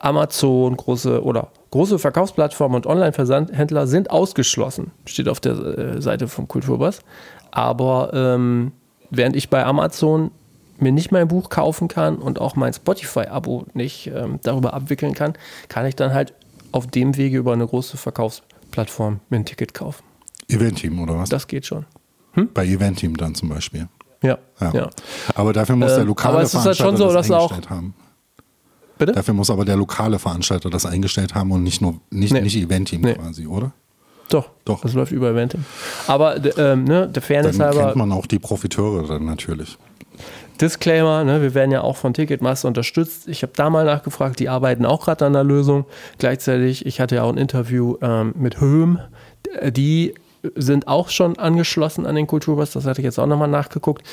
[0.00, 4.90] Amazon, große oder große Verkaufsplattformen und Online-Versandhändler sind ausgeschlossen.
[5.06, 7.00] Steht auf der äh, Seite vom Kulturbass.
[7.50, 8.72] Aber ähm,
[9.10, 10.30] während ich bei Amazon
[10.78, 15.34] mir nicht mein Buch kaufen kann und auch mein Spotify-Abo nicht ähm, darüber abwickeln kann,
[15.68, 16.34] kann ich dann halt
[16.72, 20.02] auf dem Wege über eine große Verkaufsplattform mir ein Ticket kaufen.
[20.48, 21.28] Eventim oder was?
[21.28, 21.86] Das geht schon.
[22.32, 22.50] Hm?
[22.52, 23.88] Bei Eventim dann zum Beispiel.
[24.22, 24.72] Ja, ja.
[24.72, 24.90] ja.
[25.34, 27.70] Aber dafür muss der lokale ähm, aber es ist halt schon so, das dass auch
[27.70, 27.94] haben.
[29.06, 29.12] Bitte?
[29.12, 32.40] Dafür muss aber der lokale Veranstalter das eingestellt haben und nicht nur nicht, nee.
[32.40, 33.14] nicht Eventim nee.
[33.14, 33.72] quasi, oder?
[34.28, 34.80] Doch, Doch.
[34.80, 35.64] Das läuft über Eventim.
[36.06, 37.84] Aber ähm, ne, der Fairness dann halber.
[37.86, 39.76] kennt man auch die Profiteure dann natürlich.
[40.60, 43.26] Disclaimer, ne, wir werden ja auch von Ticketmaster unterstützt.
[43.26, 45.84] Ich habe da mal nachgefragt, die arbeiten auch gerade an der Lösung.
[46.18, 49.00] Gleichzeitig, ich hatte ja auch ein Interview ähm, mit Höhm,
[49.64, 50.14] die
[50.54, 54.06] sind auch schon angeschlossen an den Kulturpass, das hatte ich jetzt auch nochmal nachgeguckt.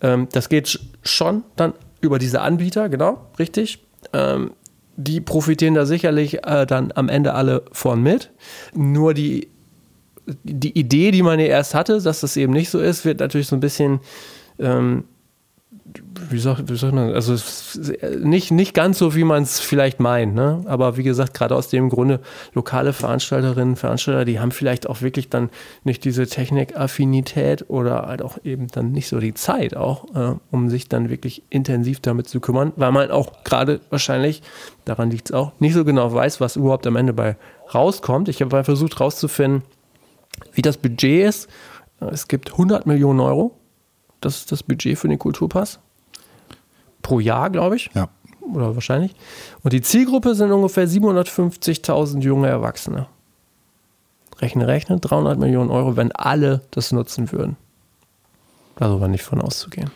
[0.00, 3.78] Ähm, das geht schon dann über diese Anbieter, genau, richtig.
[4.12, 4.52] Ähm,
[4.96, 8.30] die profitieren da sicherlich äh, dann am Ende alle von mit.
[8.74, 9.48] Nur die,
[10.44, 13.46] die Idee, die man ja erst hatte, dass das eben nicht so ist, wird natürlich
[13.46, 14.00] so ein bisschen
[14.58, 15.04] ähm,
[16.30, 17.34] wie sagt, wie sagt man, also
[18.20, 20.62] nicht, nicht ganz so, wie man es vielleicht meint, ne?
[20.66, 22.20] aber wie gesagt, gerade aus dem Grunde,
[22.54, 25.50] lokale Veranstalterinnen, Veranstalter, die haben vielleicht auch wirklich dann
[25.84, 30.70] nicht diese Technikaffinität oder halt auch eben dann nicht so die Zeit auch, äh, um
[30.70, 34.42] sich dann wirklich intensiv damit zu kümmern, weil man auch gerade wahrscheinlich,
[34.84, 37.36] daran liegt es auch, nicht so genau weiß, was überhaupt am Ende bei
[37.74, 38.28] rauskommt.
[38.28, 39.62] Ich habe versucht herauszufinden,
[40.52, 41.48] wie das Budget ist.
[42.00, 43.56] Es gibt 100 Millionen Euro
[44.24, 45.78] das ist das Budget für den Kulturpass.
[47.02, 47.90] Pro Jahr, glaube ich.
[47.94, 48.08] Ja.
[48.40, 49.14] Oder wahrscheinlich.
[49.62, 53.06] Und die Zielgruppe sind ungefähr 750.000 junge Erwachsene.
[54.40, 57.56] Rechne, rechne, 300 Millionen Euro, wenn alle das nutzen würden.
[58.76, 59.90] Darüber nicht von auszugehen.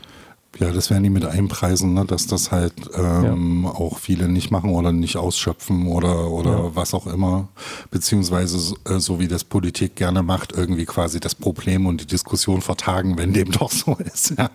[0.59, 2.05] Ja, das werden die mit einpreisen, ne?
[2.05, 3.71] dass das halt ähm, ja.
[3.71, 6.71] auch viele nicht machen oder nicht ausschöpfen oder, oder ja.
[6.75, 7.49] was auch immer.
[7.91, 12.07] Beziehungsweise so, äh, so wie das Politik gerne macht, irgendwie quasi das Problem und die
[12.07, 14.35] Diskussion vertagen, wenn dem doch so ist.
[14.39, 14.51] Ja.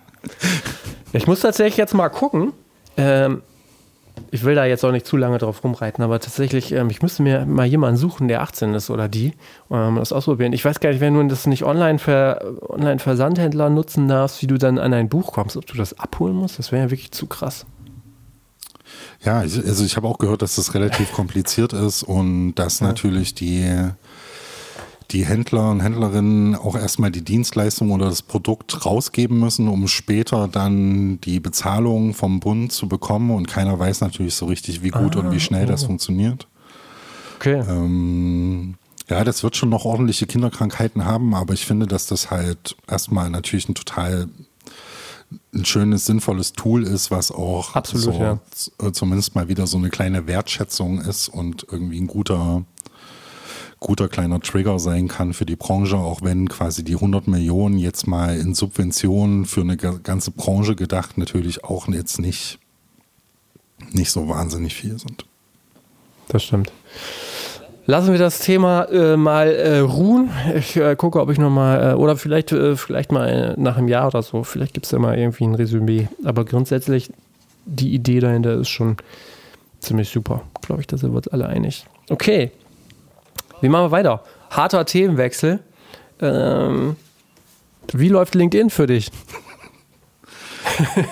[1.12, 2.52] Ich muss tatsächlich jetzt mal gucken.
[2.96, 3.42] Ähm,
[4.30, 7.22] ich will da jetzt auch nicht zu lange drauf rumreiten, aber tatsächlich, ähm, ich müsste
[7.22, 9.32] mir mal jemanden suchen, der 18 ist oder die,
[9.70, 10.52] ähm, das ausprobieren.
[10.52, 14.58] Ich weiß gar nicht, wenn du das nicht online für Online-Versandhändler nutzen darfst, wie du
[14.58, 17.26] dann an ein Buch kommst, ob du das abholen musst, das wäre ja wirklich zu
[17.26, 17.66] krass.
[19.24, 22.88] Ja, also ich habe auch gehört, dass das relativ kompliziert ist und dass ja.
[22.88, 23.70] natürlich die
[25.12, 30.48] die Händler und Händlerinnen auch erstmal die Dienstleistung oder das Produkt rausgeben müssen, um später
[30.48, 33.30] dann die Bezahlung vom Bund zu bekommen.
[33.30, 35.68] Und keiner weiß natürlich so richtig, wie gut ah, und wie schnell oh.
[35.68, 36.48] das funktioniert.
[37.36, 37.62] Okay.
[37.68, 38.74] Ähm,
[39.08, 43.28] ja, das wird schon noch ordentliche Kinderkrankheiten haben, aber ich finde, dass das halt erstmal
[43.30, 44.28] natürlich ein total
[45.54, 48.38] ein schönes, sinnvolles Tool ist, was auch Absolut, so, ja.
[48.50, 52.64] z- zumindest mal wieder so eine kleine Wertschätzung ist und irgendwie ein guter,
[53.82, 58.06] guter kleiner Trigger sein kann für die Branche, auch wenn quasi die 100 Millionen jetzt
[58.06, 62.58] mal in Subventionen für eine ga- ganze Branche gedacht natürlich auch jetzt nicht,
[63.90, 65.24] nicht so wahnsinnig viel sind.
[66.28, 66.72] Das stimmt.
[67.84, 70.30] Lassen wir das Thema äh, mal äh, ruhen.
[70.56, 73.88] Ich äh, gucke, ob ich nochmal, äh, oder vielleicht, äh, vielleicht mal äh, nach einem
[73.88, 76.08] Jahr oder so, vielleicht gibt es ja mal irgendwie ein Resümee.
[76.24, 77.10] Aber grundsätzlich,
[77.66, 78.96] die Idee dahinter ist schon
[79.80, 80.42] ziemlich super.
[80.62, 81.84] Glaube ich, da sind wir uns alle einig.
[82.08, 82.52] Okay,
[83.62, 84.22] wie machen wir weiter?
[84.50, 85.60] Harter Themenwechsel.
[86.20, 86.96] Ähm,
[87.92, 89.10] wie läuft LinkedIn für dich?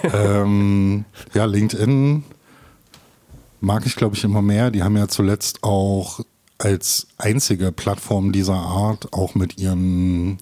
[0.15, 2.25] ähm, ja, LinkedIn
[3.61, 4.71] mag ich, glaube ich, immer mehr.
[4.71, 6.21] Die haben ja zuletzt auch
[6.59, 10.39] als einzige Plattform dieser Art auch mit ihren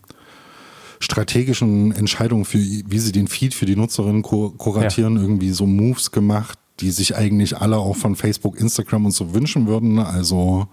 [1.00, 6.58] strategischen Entscheidungen, für, wie sie den Feed für die Nutzerinnen kuratieren, irgendwie so Moves gemacht,
[6.80, 9.98] die sich eigentlich alle auch von Facebook, Instagram und so wünschen würden.
[9.98, 10.66] Also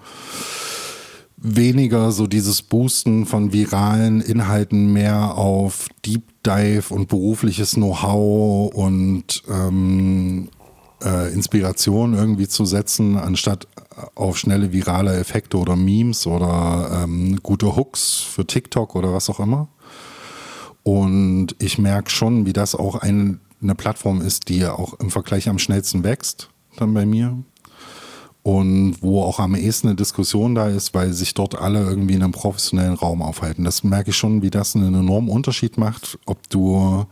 [1.37, 9.43] weniger so dieses Boosten von viralen Inhalten, mehr auf Deep Dive und berufliches Know-how und
[9.49, 10.49] ähm,
[11.03, 13.67] äh, Inspiration irgendwie zu setzen, anstatt
[14.15, 19.39] auf schnelle virale Effekte oder Memes oder ähm, gute Hooks für TikTok oder was auch
[19.39, 19.67] immer.
[20.83, 25.49] Und ich merke schon, wie das auch eine, eine Plattform ist, die auch im Vergleich
[25.49, 27.37] am schnellsten wächst, dann bei mir
[28.45, 32.21] und wo auch am ehesten eine Diskussion da ist, weil sich dort alle irgendwie in
[32.21, 33.63] einem professionellen Raum aufhalten.
[33.63, 37.05] Das merke ich schon, wie das einen enormen Unterschied macht, ob du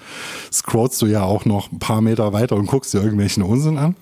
[0.53, 3.97] scrollst du ja auch noch ein paar Meter weiter und guckst dir irgendwelchen Unsinn an.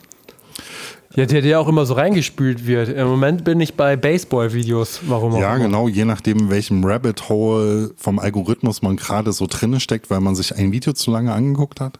[1.15, 2.89] Ja, der, der auch immer so reingespült wird.
[2.89, 5.02] Im Moment bin ich bei Baseball-Videos.
[5.08, 5.65] Warum auch Ja, immer.
[5.65, 10.21] genau, je nachdem, in welchem Rabbit Hole vom Algorithmus man gerade so drinne steckt, weil
[10.21, 12.00] man sich ein Video zu lange angeguckt hat.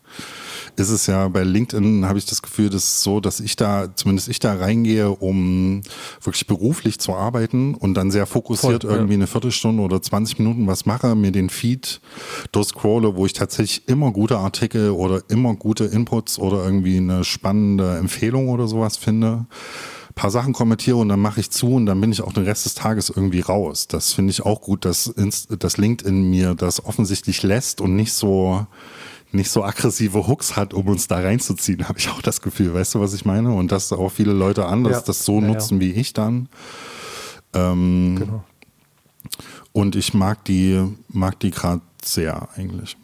[0.75, 3.95] Ist es ja bei LinkedIn, habe ich das Gefühl, das ist so, dass ich da,
[3.95, 5.81] zumindest ich da reingehe, um
[6.21, 8.97] wirklich beruflich zu arbeiten und dann sehr fokussiert Voll, ja.
[8.97, 12.01] irgendwie eine Viertelstunde oder 20 Minuten was mache, mir den Feed
[12.51, 17.97] durchscrolle, wo ich tatsächlich immer gute Artikel oder immer gute Inputs oder irgendwie eine spannende
[17.97, 19.45] Empfehlung oder sowas finde
[20.15, 22.65] paar Sachen kommentiere und dann mache ich zu und dann bin ich auch den Rest
[22.65, 23.88] des Tages irgendwie raus.
[23.88, 25.13] Das finde ich auch gut, dass,
[25.49, 28.65] dass LinkedIn mir das offensichtlich lässt und nicht so
[29.34, 32.74] nicht so aggressive Hooks hat, um uns da reinzuziehen, habe ich auch das Gefühl.
[32.74, 33.54] Weißt du, was ich meine?
[33.54, 35.02] Und dass auch viele Leute anders Ja.
[35.02, 35.48] das so Ja, ja.
[35.54, 36.50] nutzen wie ich dann.
[37.54, 38.44] Ähm, Genau.
[39.74, 42.98] Und ich mag die, mag die gerade sehr eigentlich.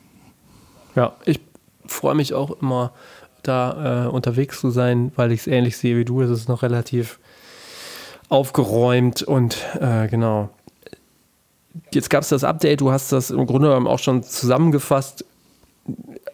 [0.96, 1.40] Ja, ich
[1.86, 2.92] freue mich auch immer,
[3.44, 6.22] da äh, unterwegs zu sein, weil ich es ähnlich sehe wie du.
[6.22, 7.20] Es ist noch relativ
[8.30, 10.50] aufgeräumt und äh, genau.
[11.94, 15.24] Jetzt gab es das Update, du hast das im Grunde genommen auch schon zusammengefasst.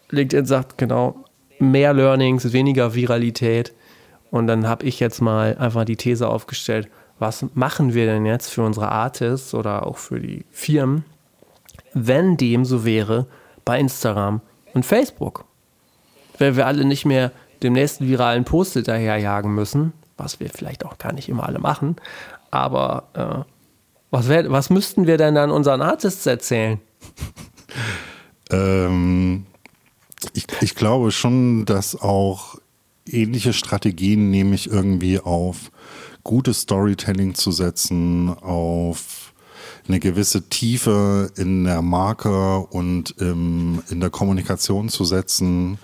[0.09, 1.23] LinkedIn sagt genau,
[1.59, 3.73] mehr Learnings, weniger Viralität.
[4.31, 6.89] Und dann habe ich jetzt mal einfach die These aufgestellt,
[7.19, 11.05] was machen wir denn jetzt für unsere Artists oder auch für die Firmen,
[11.93, 13.27] wenn dem so wäre
[13.65, 14.41] bei Instagram
[14.73, 15.45] und Facebook.
[16.37, 20.97] Wenn wir alle nicht mehr dem nächsten viralen Post hinterherjagen müssen, was wir vielleicht auch
[20.97, 21.95] gar nicht immer alle machen,
[22.51, 23.51] aber äh,
[24.11, 26.79] was, wär, was müssten wir denn dann unseren Artists erzählen?
[28.53, 29.45] Ähm,
[30.33, 32.55] ich, ich glaube schon, dass auch
[33.05, 35.71] ähnliche Strategien, nämlich irgendwie auf
[36.23, 39.33] gutes Storytelling zu setzen, auf
[39.87, 45.77] eine gewisse Tiefe in der Marke und im, in der Kommunikation zu setzen.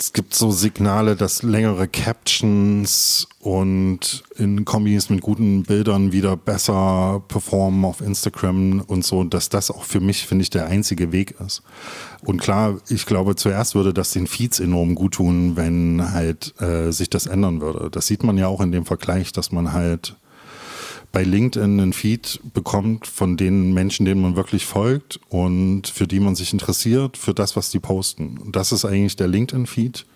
[0.00, 7.22] Es gibt so Signale, dass längere Captions und in Kombis mit guten Bildern wieder besser
[7.28, 11.34] performen auf Instagram und so, dass das auch für mich, finde ich, der einzige Weg
[11.46, 11.62] ist.
[12.24, 16.92] Und klar, ich glaube, zuerst würde das den Feeds enorm gut tun, wenn halt äh,
[16.92, 17.90] sich das ändern würde.
[17.90, 20.16] Das sieht man ja auch in dem Vergleich, dass man halt
[21.12, 26.20] bei LinkedIn einen Feed bekommt von den Menschen, denen man wirklich folgt und für die
[26.20, 28.38] man sich interessiert, für das, was die posten.
[28.38, 30.06] Und das ist eigentlich der LinkedIn-Feed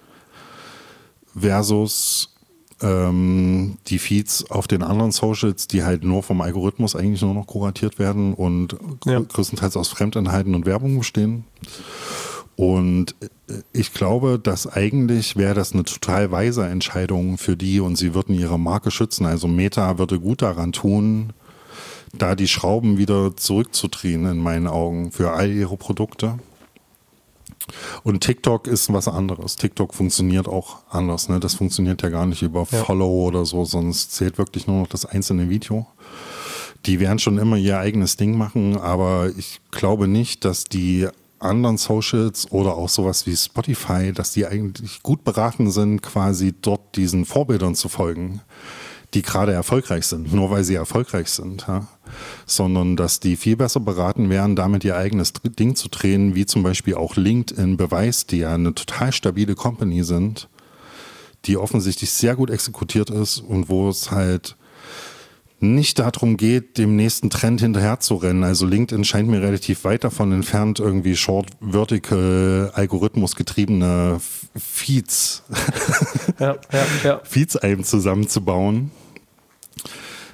[1.36, 2.30] versus
[2.80, 7.47] ähm, die Feeds auf den anderen Socials, die halt nur vom Algorithmus eigentlich nur noch
[7.47, 9.20] kuratiert werden und Ja.
[9.20, 11.45] größtenteils aus Fremdinhalten und Werbung bestehen.
[12.57, 17.96] Und äh, ich glaube, dass eigentlich wäre das eine total weise Entscheidung für die und
[17.96, 19.26] sie würden ihre Marke schützen.
[19.26, 21.32] Also Meta würde gut daran tun,
[22.12, 26.38] da die Schrauben wieder zurückzudrehen in meinen Augen für all ihre Produkte.
[28.02, 29.57] Und TikTok ist was anderes.
[29.57, 31.28] TikTok funktioniert auch anders.
[31.28, 31.40] Ne?
[31.40, 32.84] Das funktioniert ja gar nicht über ja.
[32.84, 35.86] Follow oder so, sonst zählt wirklich nur noch das einzelne Video.
[36.86, 41.09] Die werden schon immer ihr eigenes Ding machen, aber ich glaube nicht, dass die
[41.45, 46.97] anderen Socials oder auch sowas wie Spotify, dass die eigentlich gut beraten sind, quasi dort
[46.97, 48.40] diesen Vorbildern zu folgen,
[49.14, 51.66] die gerade erfolgreich sind, nur weil sie erfolgreich sind.
[51.68, 51.86] Ja?
[52.47, 56.62] Sondern dass die viel besser beraten wären, damit ihr eigenes Ding zu drehen, wie zum
[56.62, 60.49] Beispiel auch LinkedIn Beweis, die ja eine total stabile Company sind,
[61.45, 64.57] die offensichtlich sehr gut exekutiert ist und wo es halt
[65.64, 68.44] nicht darum geht, dem nächsten Trend hinterher zu rennen.
[68.44, 74.20] Also LinkedIn scheint mir relativ weit davon entfernt, irgendwie Short Vertical Algorithmus getriebene
[74.56, 75.42] Feeds,
[76.38, 77.20] ja, ja, ja.
[77.24, 78.90] Feeds einem zusammenzubauen.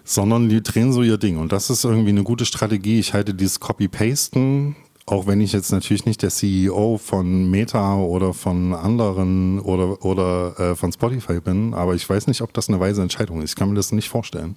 [0.05, 1.39] Sondern die drehen so ihr Ding.
[1.39, 2.99] Und das ist irgendwie eine gute Strategie.
[2.99, 4.75] Ich halte dieses Copy-Pasten,
[5.07, 10.59] auch wenn ich jetzt natürlich nicht der CEO von Meta oder von anderen oder, oder
[10.59, 13.51] äh, von Spotify bin, aber ich weiß nicht, ob das eine weise Entscheidung ist.
[13.51, 14.57] Ich kann mir das nicht vorstellen.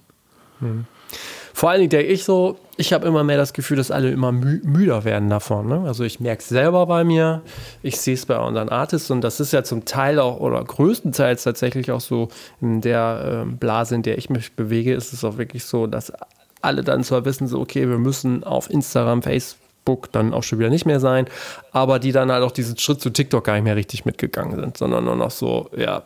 [1.52, 4.32] Vor allen Dingen denke ich so, ich habe immer mehr das Gefühl, dass alle immer
[4.32, 5.68] mü müder werden davon.
[5.68, 5.84] Ne?
[5.86, 7.42] Also ich merke es selber bei mir,
[7.82, 11.44] ich sehe es bei unseren Artists und das ist ja zum Teil auch oder größtenteils
[11.44, 12.28] tatsächlich auch so
[12.60, 16.12] in der äh, Blase, in der ich mich bewege, ist es auch wirklich so, dass
[16.60, 20.70] alle dann zwar wissen, so okay, wir müssen auf Instagram, Facebook dann auch schon wieder
[20.70, 21.26] nicht mehr sein,
[21.70, 24.76] aber die dann halt auch diesen Schritt zu TikTok gar nicht mehr richtig mitgegangen sind,
[24.76, 26.02] sondern nur noch so, ja,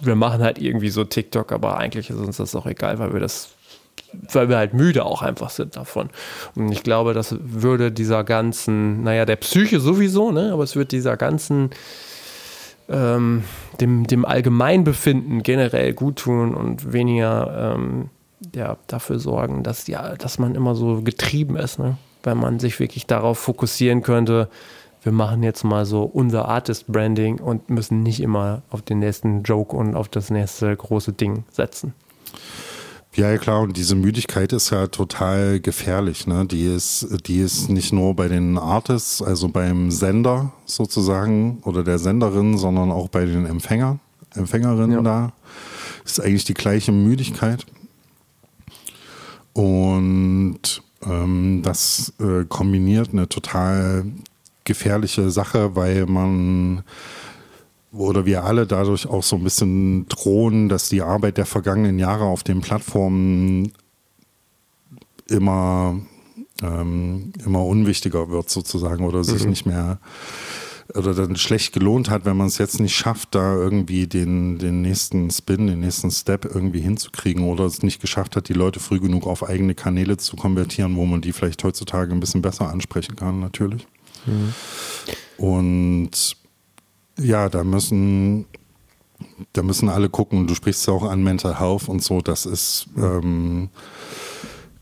[0.00, 3.20] wir machen halt irgendwie so TikTok, aber eigentlich ist uns das auch egal, weil wir
[3.20, 3.50] das,
[4.32, 6.10] weil wir halt müde auch einfach sind davon.
[6.54, 10.92] Und ich glaube, das würde dieser ganzen, naja, der Psyche sowieso, ne, aber es wird
[10.92, 11.70] dieser ganzen,
[12.88, 13.44] ähm,
[13.80, 18.10] dem, dem Allgemeinbefinden generell gut tun und weniger ähm,
[18.54, 21.96] ja, dafür sorgen, dass, ja, dass man immer so getrieben ist, ne?
[22.22, 24.48] wenn man sich wirklich darauf fokussieren könnte,
[25.04, 29.76] wir machen jetzt mal so unser Artist-Branding und müssen nicht immer auf den nächsten Joke
[29.76, 31.92] und auf das nächste große Ding setzen.
[33.14, 36.26] Ja, ja, klar, und diese Müdigkeit ist ja total gefährlich.
[36.26, 36.46] Ne?
[36.46, 42.00] Die, ist, die ist nicht nur bei den Artists, also beim Sender sozusagen oder der
[42.00, 44.00] Senderin, sondern auch bei den Empfängern,
[44.34, 45.02] Empfängerinnen ja.
[45.02, 45.32] da.
[46.04, 47.64] Ist eigentlich die gleiche Müdigkeit.
[49.52, 54.06] Und ähm, das äh, kombiniert eine total
[54.64, 56.82] gefährliche Sache, weil man
[57.92, 62.24] oder wir alle dadurch auch so ein bisschen drohen, dass die Arbeit der vergangenen Jahre
[62.24, 63.72] auf den Plattformen
[65.28, 66.00] immer,
[66.62, 69.50] ähm, immer unwichtiger wird sozusagen oder sich mhm.
[69.50, 70.00] nicht mehr
[70.94, 74.82] oder dann schlecht gelohnt hat, wenn man es jetzt nicht schafft, da irgendwie den, den
[74.82, 79.00] nächsten Spin, den nächsten Step irgendwie hinzukriegen oder es nicht geschafft hat, die Leute früh
[79.00, 83.16] genug auf eigene Kanäle zu konvertieren, wo man die vielleicht heutzutage ein bisschen besser ansprechen
[83.16, 83.86] kann, natürlich.
[84.26, 84.54] Mhm.
[85.36, 86.36] Und
[87.18, 88.46] ja, da müssen,
[89.52, 90.46] da müssen alle gucken.
[90.46, 92.20] Du sprichst ja auch an Mental Health und so.
[92.20, 93.68] Das ist, ähm,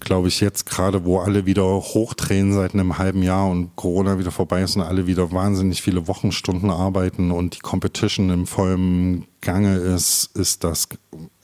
[0.01, 4.31] glaube ich, jetzt gerade, wo alle wieder hochdrehen seit einem halben Jahr und Corona wieder
[4.31, 9.77] vorbei ist und alle wieder wahnsinnig viele Wochenstunden arbeiten und die Competition im vollen Gange
[9.77, 10.89] ist, ist das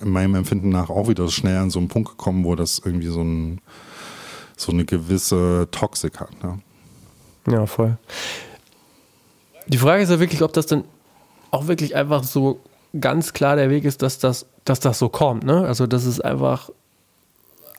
[0.00, 3.08] in meinem Empfinden nach auch wieder schnell an so einen Punkt gekommen, wo das irgendwie
[3.08, 3.60] so, ein,
[4.56, 6.42] so eine gewisse Toxik hat.
[6.42, 6.60] Ne?
[7.50, 7.96] Ja, voll.
[9.66, 10.84] Die Frage ist ja wirklich, ob das dann
[11.50, 12.60] auch wirklich einfach so
[12.98, 15.44] ganz klar der Weg ist, dass das, dass das so kommt.
[15.44, 15.66] Ne?
[15.66, 16.70] Also, dass es einfach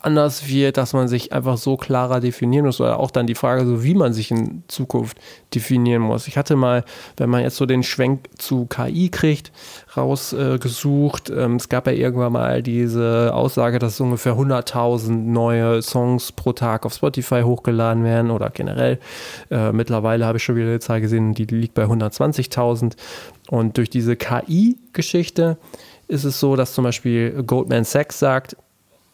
[0.00, 3.66] anders wird, dass man sich einfach so klarer definieren muss oder auch dann die Frage,
[3.66, 5.18] so wie man sich in Zukunft
[5.54, 6.26] definieren muss.
[6.26, 6.84] Ich hatte mal,
[7.16, 9.52] wenn man jetzt so den Schwenk zu KI kriegt,
[9.96, 11.30] rausgesucht.
[11.30, 16.52] Äh, ähm, es gab ja irgendwann mal diese Aussage, dass ungefähr 100.000 neue Songs pro
[16.52, 18.98] Tag auf Spotify hochgeladen werden oder generell.
[19.50, 22.94] Äh, mittlerweile habe ich schon wieder eine Zahl gesehen, die liegt bei 120.000.
[23.50, 25.58] Und durch diese KI-Geschichte
[26.08, 28.56] ist es so, dass zum Beispiel Goldman Sachs sagt,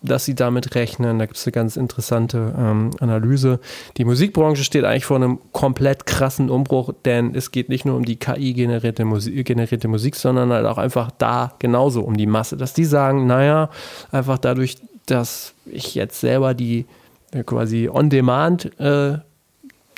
[0.06, 1.18] dass sie damit rechnen.
[1.18, 3.60] Da gibt es eine ganz interessante ähm, Analyse.
[3.96, 8.04] Die Musikbranche steht eigentlich vor einem komplett krassen Umbruch, denn es geht nicht nur um
[8.04, 12.56] die KI-generierte Musik, generierte Musik, sondern halt auch einfach da genauso um die Masse.
[12.56, 13.70] Dass die sagen, naja,
[14.10, 16.86] einfach dadurch, dass ich jetzt selber die
[17.32, 19.18] äh, quasi on-demand äh,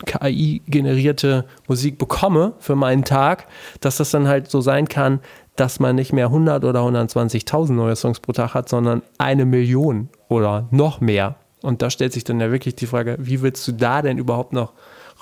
[0.07, 3.47] KI-generierte Musik bekomme für meinen Tag,
[3.81, 5.21] dass das dann halt so sein kann,
[5.59, 10.09] dass man nicht mehr 100 oder 120.000 neue Songs pro Tag hat, sondern eine Million
[10.29, 11.37] oder noch mehr.
[11.63, 14.53] Und da stellt sich dann ja wirklich die Frage, wie willst du da denn überhaupt
[14.53, 14.73] noch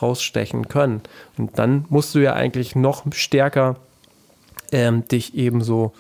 [0.03, 1.01] rausstechen können?
[1.39, 3.77] Und dann musst du ja eigentlich noch stärker
[4.73, 5.93] ähm, dich eben so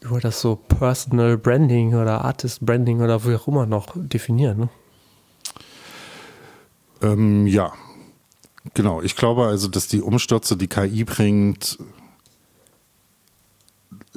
[0.00, 4.58] über das so Personal Branding oder Artist Branding oder wie auch immer noch definieren.
[4.58, 4.68] Ne?
[7.02, 7.72] Ähm, ja,
[8.72, 11.78] Genau, ich glaube also, dass die Umstürze, die KI bringt,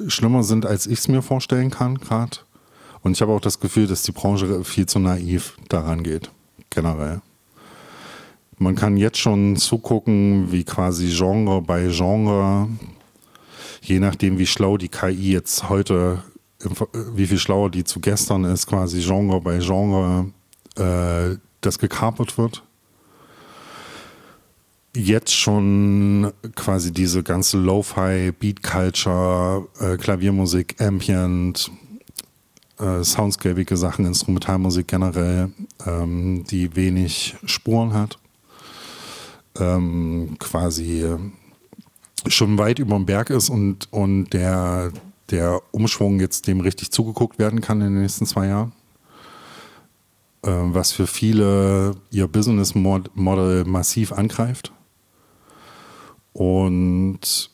[0.06, 2.38] schlimmer sind, als ich es mir vorstellen kann, gerade.
[3.02, 6.30] Und ich habe auch das Gefühl, dass die Branche viel zu naiv daran geht,
[6.70, 7.20] generell.
[8.58, 12.68] Man kann jetzt schon zugucken, wie quasi Genre bei Genre,
[13.82, 16.22] je nachdem, wie schlau die KI jetzt heute,
[17.14, 20.32] wie viel schlauer die zu gestern ist, quasi Genre bei Genre,
[20.76, 22.64] äh, das gekapert wird
[24.94, 31.70] jetzt schon quasi diese ganze Lo-Fi, Beat Culture, äh, Klaviermusik, Ambient,
[32.78, 35.50] äh, soundscapige Sachen, Instrumentalmusik generell,
[35.86, 38.18] ähm, die wenig Spuren hat,
[39.58, 41.06] ähm, quasi
[42.26, 44.92] schon weit über dem Berg ist und, und der,
[45.30, 48.72] der Umschwung jetzt dem richtig zugeguckt werden kann in den nächsten zwei Jahren.
[50.42, 54.72] Äh, was für viele ihr Business Model massiv angreift
[56.38, 57.50] und,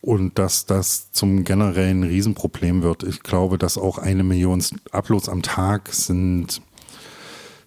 [0.00, 3.04] und dass das zum generellen Riesenproblem wird.
[3.04, 4.60] Ich glaube, dass auch eine Million
[4.90, 6.60] Uploads am Tag sind,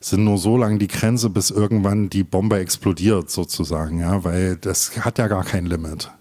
[0.01, 4.97] sind nur so lange die Grenze, bis irgendwann die Bombe explodiert, sozusagen, ja, weil das
[5.05, 6.11] hat ja gar kein Limit.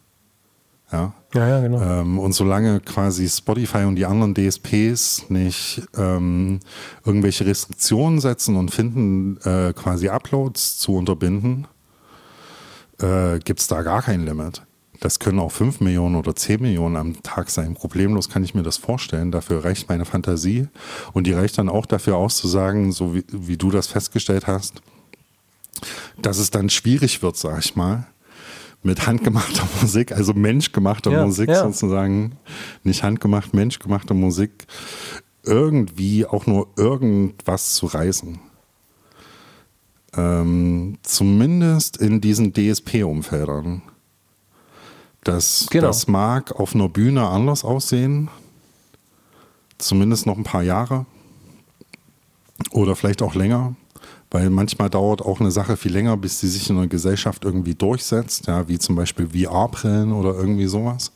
[0.93, 1.83] Ja, ja, ja genau.
[1.83, 6.61] Ähm, und solange quasi Spotify und die anderen DSPs nicht ähm,
[7.05, 11.67] irgendwelche Restriktionen setzen und finden, äh, quasi Uploads zu unterbinden,
[13.01, 14.63] äh, gibt es da gar kein Limit.
[15.01, 17.75] Das können auch 5 Millionen oder 10 Millionen am Tag sein.
[17.75, 19.33] Problemlos kann ich mir das vorstellen.
[19.33, 20.69] Dafür reicht meine Fantasie.
[21.13, 24.81] Und die reicht dann auch dafür auszusagen, so wie, wie du das festgestellt hast,
[26.23, 28.07] dass es dann schwierig wird, sag ich mal,
[28.83, 31.65] mit handgemachter Musik, also menschgemachter ja, Musik ja.
[31.65, 32.37] sozusagen,
[32.83, 34.67] nicht handgemacht, menschgemachter Musik,
[35.43, 38.39] irgendwie auch nur irgendwas zu reißen
[40.17, 43.83] ähm, zumindest in diesen DSP-Umfeldern.
[45.23, 45.87] Das, genau.
[45.87, 48.29] das mag auf einer Bühne anders aussehen,
[49.79, 51.07] zumindest noch ein paar Jahre
[52.71, 53.75] oder vielleicht auch länger,
[54.31, 57.75] weil manchmal dauert auch eine Sache viel länger, bis sie sich in der Gesellschaft irgendwie
[57.75, 61.13] durchsetzt, ja, wie zum Beispiel VR-Brillen oder irgendwie sowas.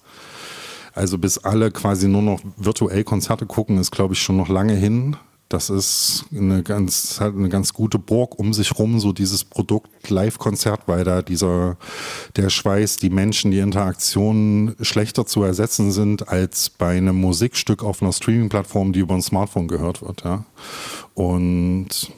[0.94, 4.74] Also bis alle quasi nur noch virtuell Konzerte gucken, ist glaube ich schon noch lange
[4.74, 5.16] hin.
[5.48, 10.10] Das ist eine ganz, hat eine ganz gute Burg um sich rum, so dieses Produkt
[10.10, 11.78] Live-Konzert, weil da dieser,
[12.36, 18.02] der Schweiß, die Menschen, die Interaktionen schlechter zu ersetzen sind als bei einem Musikstück auf
[18.02, 20.44] einer Streaming-Plattform, die über ein Smartphone gehört wird, ja.
[21.14, 22.12] Und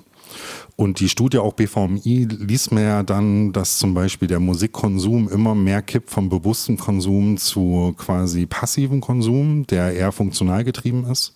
[0.81, 5.55] und die Studie auch BVMI ließ mir ja dann, dass zum Beispiel der Musikkonsum immer
[5.55, 11.35] mehr kippt vom bewussten Konsum zu quasi passiven Konsum, der eher funktional getrieben ist.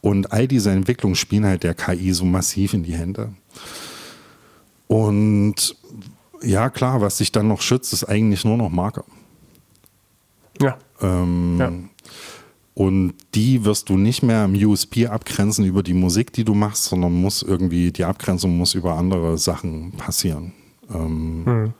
[0.00, 3.32] Und all diese Entwicklungen spielen halt der KI so massiv in die Hände.
[4.86, 5.76] Und
[6.42, 9.04] ja, klar, was sich dann noch schützt, ist eigentlich nur noch Marke.
[10.60, 10.78] Ja.
[11.00, 11.72] Ähm, ja.
[12.74, 16.84] Und die wirst du nicht mehr im USP abgrenzen über die Musik, die du machst,
[16.84, 20.52] sondern muss irgendwie, die Abgrenzung muss über andere Sachen passieren.
[20.94, 21.74] Ähm, hm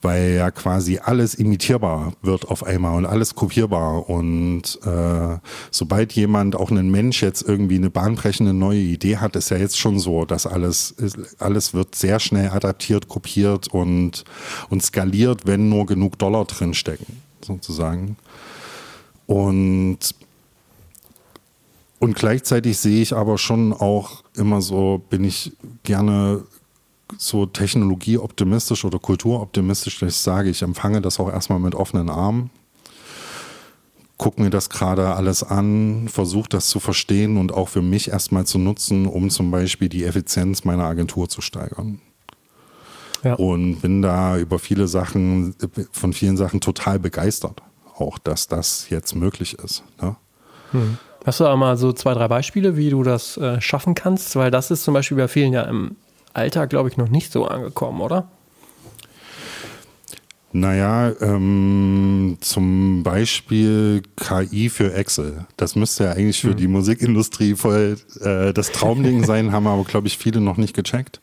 [0.00, 4.08] weil ja quasi alles imitierbar wird auf einmal und alles kopierbar.
[4.08, 5.38] Und äh,
[5.70, 9.78] sobald jemand, auch ein Mensch jetzt irgendwie eine bahnbrechende neue Idee hat, ist ja jetzt
[9.78, 10.94] schon so, dass alles,
[11.38, 14.24] alles wird sehr schnell adaptiert, kopiert und,
[14.68, 18.16] und skaliert, wenn nur genug Dollar drinstecken, sozusagen.
[19.26, 20.14] Und
[22.00, 26.44] und gleichzeitig sehe ich aber schon auch immer so, bin ich gerne
[27.16, 32.50] so technologieoptimistisch oder kulturoptimistisch, dass ich sage, ich empfange das auch erstmal mit offenen Armen,
[34.18, 38.44] gucke mir das gerade alles an, versuche das zu verstehen und auch für mich erstmal
[38.44, 42.00] zu nutzen, um zum Beispiel die Effizienz meiner Agentur zu steigern.
[43.24, 43.34] Ja.
[43.34, 45.54] Und bin da über viele Sachen,
[45.90, 47.62] von vielen Sachen total begeistert,
[47.96, 49.82] auch dass das jetzt möglich ist.
[50.00, 50.16] Ne?
[50.72, 50.98] Hm.
[51.24, 54.36] Hast du da mal so zwei, drei Beispiele, wie du das äh, schaffen kannst?
[54.36, 55.96] Weil das ist zum Beispiel bei vielen ja im
[56.38, 58.28] Alltag, glaube ich, noch nicht so angekommen, oder?
[60.52, 65.46] Naja, ähm, zum Beispiel KI für Excel.
[65.58, 66.56] Das müsste ja eigentlich für hm.
[66.56, 71.20] die Musikindustrie voll äh, das Traumding sein, haben aber, glaube ich, viele noch nicht gecheckt.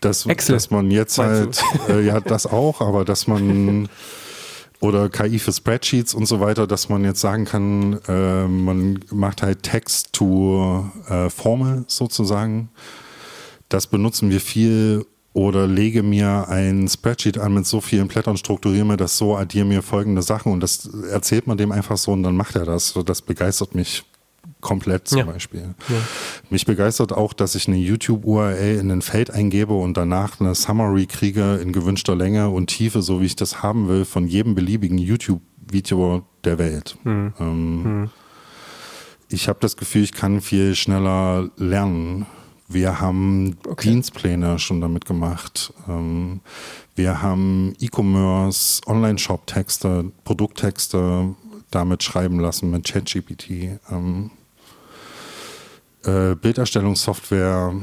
[0.00, 0.56] Dass, Excel.
[0.56, 3.88] dass man jetzt halt, äh, ja, das auch, aber dass man
[4.80, 9.42] oder KI für Spreadsheets und so weiter, dass man jetzt sagen kann, äh, man macht
[9.42, 12.70] halt Text to äh, Formel sozusagen
[13.68, 15.04] das benutzen wir viel
[15.34, 19.66] oder lege mir ein Spreadsheet an mit so vielen Blättern, strukturiere mir das so, addiere
[19.66, 22.94] mir folgende Sachen und das erzählt man dem einfach so und dann macht er das.
[23.06, 24.04] Das begeistert mich
[24.60, 25.24] komplett zum Ja.
[25.26, 25.74] Beispiel.
[26.50, 31.06] Mich begeistert auch, dass ich eine YouTube-URL in ein Feld eingebe und danach eine Summary
[31.06, 34.98] kriege in gewünschter Länge und Tiefe, so wie ich das haben will, von jedem beliebigen
[34.98, 36.96] YouTube-Video der Welt.
[37.04, 38.10] Ähm,
[39.28, 42.26] Ich habe das Gefühl, ich kann viel schneller lernen.
[42.68, 45.72] Wir haben Dienstpläne schon damit gemacht.
[45.88, 46.40] Ähm,
[46.94, 51.34] wir haben E-Commerce, Online-Shop-Texte, Produkttexte
[51.70, 53.80] damit schreiben lassen mit ChatGPT.
[53.90, 54.30] Ähm,
[56.04, 57.74] äh, Bilderstellungssoftware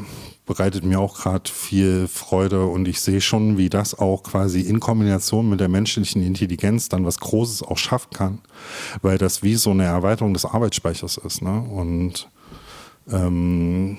[0.46, 4.80] bereitet mir auch gerade viel Freude und ich sehe schon, wie das auch quasi in
[4.80, 8.40] Kombination mit der menschlichen Intelligenz dann was Großes auch schaffen kann,
[9.02, 11.42] weil das wie so eine Erweiterung des Arbeitsspeichers ist.
[11.42, 11.60] Ne?
[11.62, 12.30] Und
[13.12, 13.98] ähm,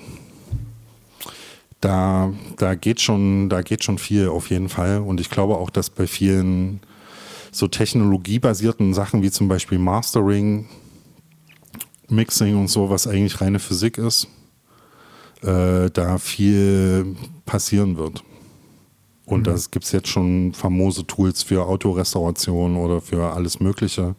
[1.81, 5.69] da, da, geht schon, da geht schon viel auf jeden Fall und ich glaube auch,
[5.69, 6.81] dass bei vielen
[7.51, 10.67] so technologiebasierten Sachen wie zum Beispiel Mastering,
[12.09, 14.27] Mixing und so, was eigentlich reine Physik ist,
[15.41, 17.15] äh, da viel
[17.45, 18.23] passieren wird.
[19.27, 24.15] Und da gibt es jetzt schon famose Tools für Autorestauration oder für alles Mögliche.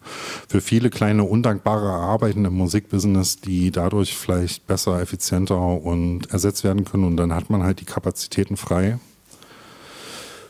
[0.46, 6.84] Für viele kleine undankbare Arbeiten im Musikbusiness, die dadurch vielleicht besser, effizienter und ersetzt werden
[6.84, 7.04] können.
[7.04, 8.98] Und dann hat man halt die Kapazitäten frei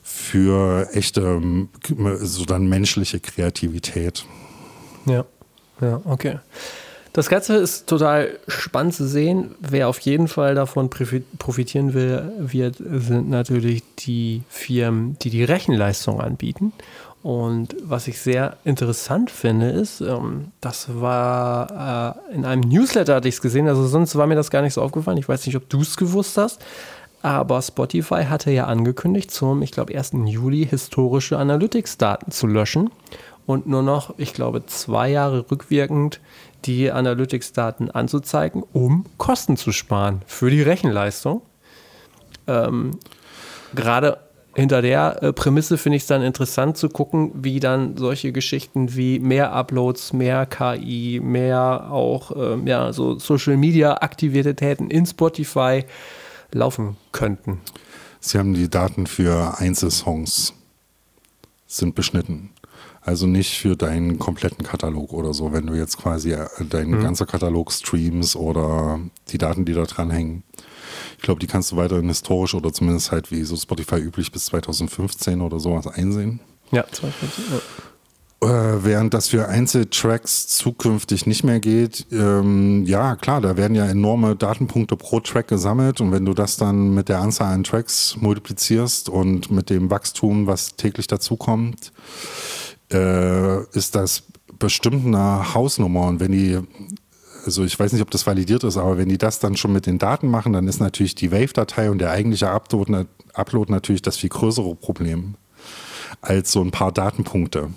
[0.03, 1.41] für echte,
[2.21, 4.27] so dann menschliche Kreativität.
[5.07, 5.25] Ja,
[5.81, 6.41] ja, okay.
[7.13, 9.55] Das Ganze ist total spannend zu sehen.
[9.61, 15.45] Wer auf jeden Fall davon profi- profitieren will, wird, sind natürlich die Firmen, die die
[15.45, 16.73] Rechenleistung anbieten.
[17.23, 23.29] Und was ich sehr interessant finde, ist, ähm, das war äh, in einem Newsletter hatte
[23.29, 25.19] ich es gesehen, also sonst war mir das gar nicht so aufgefallen.
[25.19, 26.65] Ich weiß nicht, ob du es gewusst hast,
[27.21, 30.13] aber Spotify hatte ja angekündigt, zum, ich glaube, 1.
[30.27, 32.91] Juli historische Analytics-Daten zu löschen
[33.47, 36.21] und nur noch, ich glaube, zwei Jahre rückwirkend
[36.65, 41.43] die Analytics-Daten anzuzeigen, um Kosten zu sparen für die Rechenleistung.
[42.47, 42.93] Ähm,
[43.75, 44.19] Gerade
[44.55, 48.97] hinter der äh, Prämisse finde ich es dann interessant zu gucken, wie dann solche Geschichten
[48.97, 55.85] wie mehr Uploads, mehr KI, mehr auch ähm, ja, so Social Media Aktivitäten in Spotify
[56.51, 57.61] laufen könnten.
[58.21, 60.55] Sie haben die Daten für Einzelsongs
[61.69, 62.51] sind beschnitten.
[63.01, 67.27] Also nicht für deinen kompletten Katalog oder so, wenn du jetzt quasi äh, deinen ganzen
[67.27, 70.43] Katalog streamst oder die Daten, die da dranhängen.
[71.17, 74.47] Ich glaube, die kannst du weiterhin historisch oder zumindest halt wie so Spotify üblich bis
[74.47, 76.41] 2015 oder sowas einsehen.
[76.71, 77.45] Ja, 2015.
[77.51, 77.61] Ja.
[78.41, 83.85] Äh, während das für Einzeltracks zukünftig nicht mehr geht, ähm, ja klar, da werden ja
[83.87, 88.17] enorme Datenpunkte pro Track gesammelt und wenn du das dann mit der Anzahl an Tracks
[88.21, 91.91] multiplizierst und mit dem Wachstum, was täglich dazukommt,
[92.93, 94.25] äh, ist das
[94.59, 96.59] bestimmt eine Hausnummer und wenn die
[97.45, 99.87] also ich weiß nicht, ob das validiert ist, aber wenn die das dann schon mit
[99.87, 104.19] den Daten machen, dann ist natürlich die Wave-Datei und der eigentliche Upload, Upload natürlich das
[104.19, 105.37] viel größere Problem
[106.21, 107.71] als so ein paar Datenpunkte.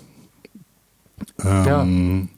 [1.42, 2.28] Ähm,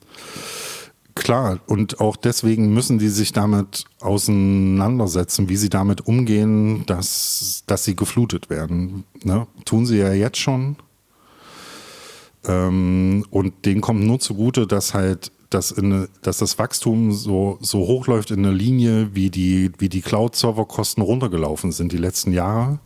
[1.14, 7.85] Klar, und auch deswegen müssen die sich damit auseinandersetzen, wie sie damit umgehen, dass, dass
[7.85, 9.05] sie geflutet werden.
[9.22, 9.47] Ne?
[9.64, 10.77] Tun sie ja jetzt schon.
[12.47, 17.79] Ähm, und denen kommt nur zugute, dass halt dass, in, dass das Wachstum so, so
[17.81, 22.81] hochläuft in einer Linie, wie die, wie die Cloud-Server-Kosten runtergelaufen sind die letzten Jahre.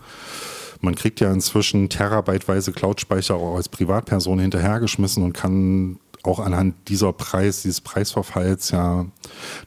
[0.81, 7.13] Man kriegt ja inzwischen terabyteweise Cloud-Speicher auch als Privatperson hinterhergeschmissen und kann auch anhand dieser
[7.13, 9.07] Preis, dieses Preisverfalls ja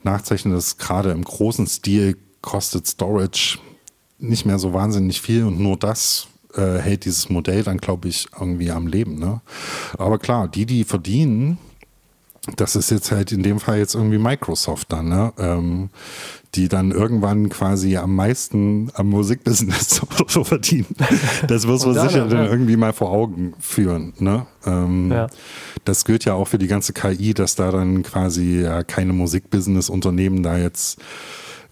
[0.04, 3.60] nachzeichnen, dass gerade im großen Stil kostet Storage
[4.20, 8.28] nicht mehr so wahnsinnig viel und nur das äh, hält dieses Modell dann, glaube ich,
[8.40, 9.20] irgendwie am Leben.
[9.20, 9.42] Ne?
[9.98, 11.58] Aber klar, die, die verdienen,
[12.58, 15.32] das ist jetzt halt in dem Fall jetzt irgendwie Microsoft dann, ne?
[15.38, 15.90] Ähm,
[16.56, 20.88] die dann irgendwann quasi am meisten am Musikbusiness so verdienen.
[21.48, 22.52] Das muss man da sicher dann, ja.
[22.52, 24.14] irgendwie mal vor Augen führen.
[24.20, 24.46] Ne?
[24.66, 25.28] Ähm, Ja.
[25.86, 30.44] Das gilt ja auch für die ganze KI, dass da dann quasi ja keine Musikbusiness-Unternehmen
[30.44, 31.00] da jetzt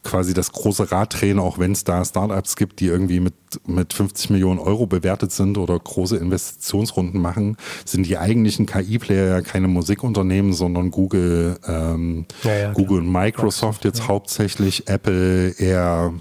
[0.04, 3.34] quasi das große Rad drehen, auch wenn es da Startups gibt, die irgendwie mit,
[3.68, 9.42] mit 50 Millionen Euro bewertet sind oder große Investitionsrunden machen, sind die eigentlichen KI-Player ja
[9.42, 16.14] keine Musikunternehmen, sondern Google, ähm, Ja, ja, Google und Microsoft jetzt hauptsächlich, Apple eher,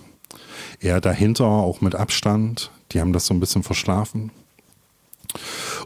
[0.80, 2.70] eher dahinter, auch mit Abstand.
[2.92, 4.30] Die haben das so ein bisschen verschlafen.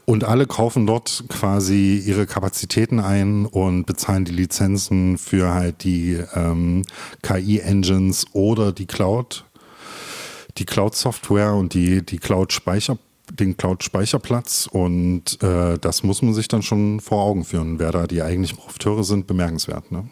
[0.05, 6.21] Und alle kaufen dort quasi ihre Kapazitäten ein und bezahlen die Lizenzen für halt die
[6.35, 6.83] ähm,
[7.23, 9.45] KI-Engines oder die Cloud,
[10.59, 12.99] die Cloud-Software und die, die Cloud-Speicher,
[13.31, 14.69] den Cloud-Speicherplatz.
[14.71, 17.79] Und äh, das muss man sich dann schon vor Augen führen.
[17.79, 19.93] Wer da die eigentlichen Profiteure sind, bemerkenswert.
[19.93, 20.09] Ne?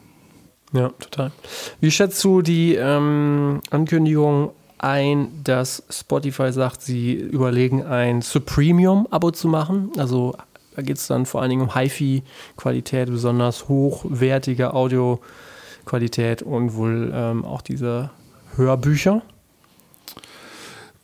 [0.73, 1.33] Ja, total.
[1.81, 4.53] Wie schätzt du die ähm, Ankündigung
[4.83, 9.91] ein, dass Spotify sagt, sie überlegen ein Supremium-Abo zu machen?
[9.99, 10.35] Also
[10.75, 17.45] da geht es dann vor allen Dingen um HiFi-Qualität, besonders hochwertige Audioqualität und wohl ähm,
[17.45, 18.11] auch diese
[18.57, 19.23] Hörbücher.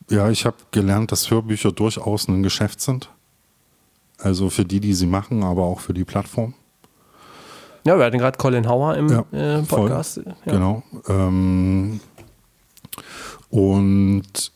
[0.09, 3.11] Ja, ich habe gelernt, dass Hörbücher durchaus ein Geschäft sind.
[4.18, 6.55] Also für die, die sie machen, aber auch für die Plattform.
[7.85, 10.20] Ja, wir hatten gerade Colin Hauer im ja, äh, Podcast.
[10.24, 10.35] Ja.
[10.53, 10.83] Genau.
[11.09, 12.01] Ähm,
[13.51, 14.53] und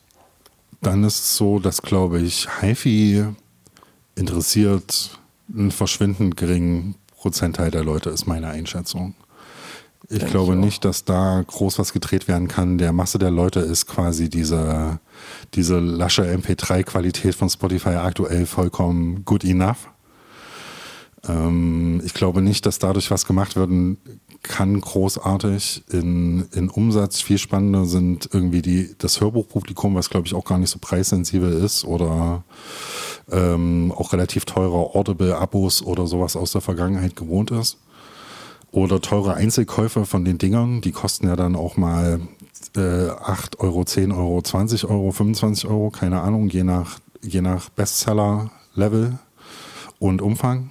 [0.81, 3.27] dann ist es so, dass, glaube ich, HiFi
[4.15, 5.19] interessiert
[5.55, 9.15] einen verschwindend geringen Prozentteil der Leute, ist meine Einschätzung.
[10.09, 12.79] Ich Denk glaube ich nicht, dass da groß was gedreht werden kann.
[12.79, 14.99] Der Masse der Leute ist quasi diese,
[15.55, 19.89] diese lasche MP3-Qualität von Spotify aktuell vollkommen good enough.
[21.29, 23.99] Ähm, ich glaube nicht, dass dadurch was gemacht werden
[24.43, 25.85] kann, großartig.
[25.91, 30.59] In, in Umsatz viel spannender sind irgendwie die, das Hörbuchpublikum, was glaube ich auch gar
[30.59, 32.43] nicht so preissensibel ist oder
[33.31, 37.79] ähm, auch relativ teure Audible-Abos oder sowas aus der Vergangenheit gewohnt ist.
[38.73, 42.21] Oder teure Einzelkäufe von den Dingern, die kosten ja dann auch mal
[42.77, 47.69] äh, 8 Euro, 10 Euro, 20 Euro, 25 Euro, keine Ahnung, je nach, je nach
[47.71, 49.19] Bestseller-Level
[49.99, 50.71] und Umfang.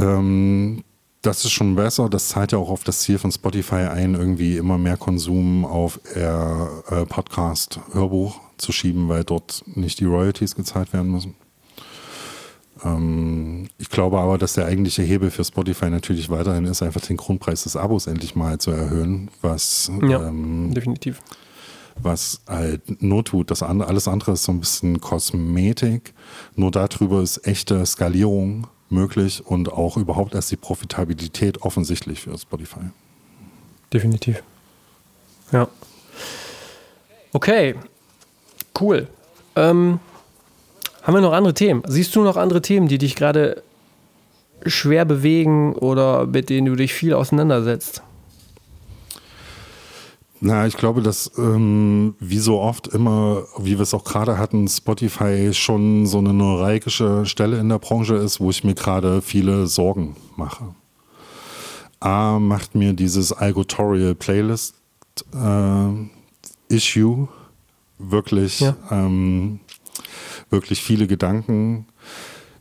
[0.00, 0.84] Ähm,
[1.22, 2.08] das ist schon besser.
[2.08, 6.00] Das zahlt ja auch auf das Ziel von Spotify ein, irgendwie immer mehr Konsum auf
[6.14, 11.34] eher äh, Podcast, Hörbuch zu schieben, weil dort nicht die Royalties gezahlt werden müssen.
[12.84, 17.16] Ähm, ich glaube aber, dass der eigentliche Hebel für Spotify natürlich weiterhin ist, einfach den
[17.16, 21.20] Grundpreis des Abos endlich mal zu erhöhen, was ja, ähm, definitiv.
[22.00, 23.50] Was halt nur tut.
[23.50, 26.14] Das andere, alles andere ist so ein bisschen Kosmetik.
[26.54, 32.80] Nur darüber ist echte Skalierung möglich und auch überhaupt erst die Profitabilität offensichtlich für Spotify.
[33.92, 34.42] Definitiv.
[35.52, 35.68] Ja.
[37.32, 37.74] Okay,
[38.80, 39.08] cool.
[39.56, 40.00] Ähm,
[41.02, 41.82] haben wir noch andere Themen?
[41.86, 43.62] Siehst du noch andere Themen, die dich gerade
[44.66, 48.02] schwer bewegen oder mit denen du dich viel auseinandersetzt?
[50.40, 54.68] Na, ich glaube, dass ähm, wie so oft immer, wie wir es auch gerade hatten,
[54.68, 59.66] Spotify schon so eine neuralgische Stelle in der Branche ist, wo ich mir gerade viele
[59.66, 60.74] Sorgen mache.
[62.00, 64.76] A macht mir dieses Algotorial Playlist
[65.34, 67.28] äh, Issue
[67.98, 68.76] wirklich ja.
[68.92, 69.58] ähm,
[70.50, 71.86] wirklich viele Gedanken.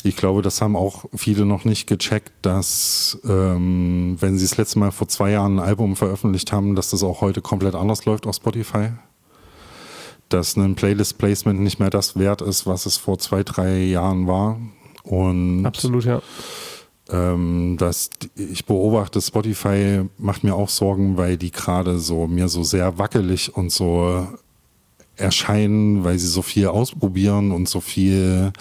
[0.08, 4.80] Ich glaube, das haben auch viele noch nicht gecheckt, dass ähm, wenn sie das letzte
[4.80, 8.26] Mal vor zwei Jahren ein Album veröffentlicht haben, dass das auch heute komplett anders läuft
[8.26, 8.92] auf Spotify.
[10.30, 14.60] Dass ein Playlist-Placement nicht mehr das wert ist, was es vor zwei, drei Jahren war.
[15.04, 16.22] Und Absolut, ja.
[17.10, 22.64] Ähm, dass ich beobachte, Spotify macht mir auch Sorgen, weil die gerade so mir so
[22.64, 24.28] sehr wackelig und so
[25.18, 28.52] erscheinen, weil sie so viel ausprobieren und so viel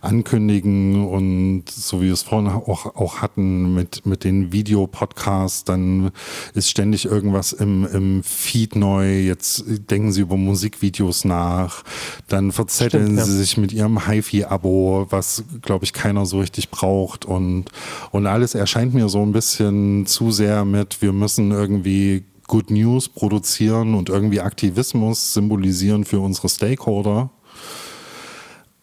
[0.00, 6.10] ankündigen und so wie wir es vorhin auch, auch hatten mit, mit den Videopodcasts, dann
[6.54, 11.84] ist ständig irgendwas im, im Feed neu, jetzt denken sie über Musikvideos nach,
[12.28, 13.24] dann verzetteln Stimmt, ja.
[13.24, 17.24] sie sich mit ihrem HiFi-Abo, was glaube ich keiner so richtig braucht.
[17.24, 17.66] Und,
[18.10, 23.08] und alles erscheint mir so ein bisschen zu sehr mit, wir müssen irgendwie Good News
[23.08, 27.30] produzieren und irgendwie Aktivismus symbolisieren für unsere Stakeholder.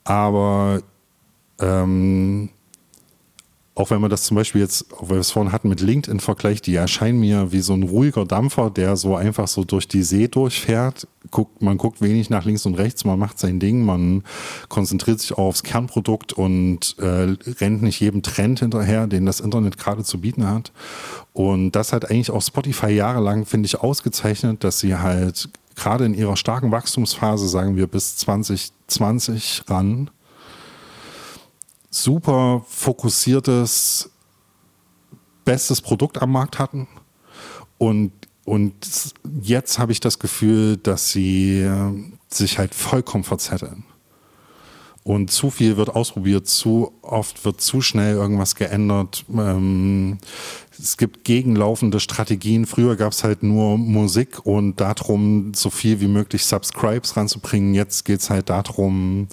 [0.04, 0.82] Aber
[1.60, 2.50] ähm,
[3.80, 6.68] auch wenn man das zum Beispiel jetzt, weil wir es vorhin hatten mit LinkedIn vergleicht,
[6.68, 10.28] die erscheinen mir wie so ein ruhiger Dampfer, der so einfach so durch die See
[10.28, 11.08] durchfährt.
[11.32, 14.24] Guckt, man guckt wenig nach links und rechts, man macht sein Ding, man
[14.68, 20.04] konzentriert sich aufs Kernprodukt und äh, rennt nicht jedem Trend hinterher, den das Internet gerade
[20.04, 20.74] zu bieten hat.
[21.32, 26.16] Und das hat eigentlich auch Spotify jahrelang, finde ich, ausgezeichnet, dass sie halt gerade in
[26.16, 30.10] ihrer starken Wachstumsphase, sagen wir bis 2020 ran,
[31.90, 34.10] super fokussiertes,
[35.46, 36.88] bestes Produkt am Markt hatten.
[37.78, 38.12] Und,
[38.46, 38.74] und
[39.42, 41.94] jetzt habe ich das Gefühl, dass sie äh,
[42.30, 43.84] sich halt vollkommen verzetteln.
[45.04, 49.26] Und zu viel wird ausprobiert, zu oft wird zu schnell irgendwas geändert.
[49.34, 50.20] Ähm,
[50.78, 52.66] es gibt gegenlaufende Strategien.
[52.66, 57.74] Früher gab es halt nur Musik und darum, so viel wie möglich Subscribes ranzubringen.
[57.74, 59.30] Jetzt geht es halt darum,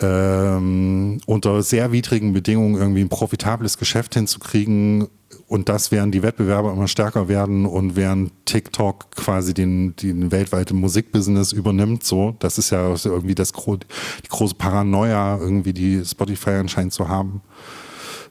[0.00, 5.08] ähm, unter sehr widrigen Bedingungen irgendwie ein profitables Geschäft hinzukriegen
[5.48, 10.74] und das während die Wettbewerber immer stärker werden und während TikTok quasi den, den weltweite
[10.74, 16.92] Musikbusiness übernimmt, so, das ist ja irgendwie das die große Paranoia irgendwie, die Spotify anscheinend
[16.92, 17.42] zu haben.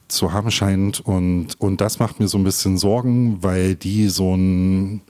[0.08, 1.00] zu haben scheint.
[1.00, 5.02] Und, und das macht mir so ein bisschen Sorgen, weil die so ein,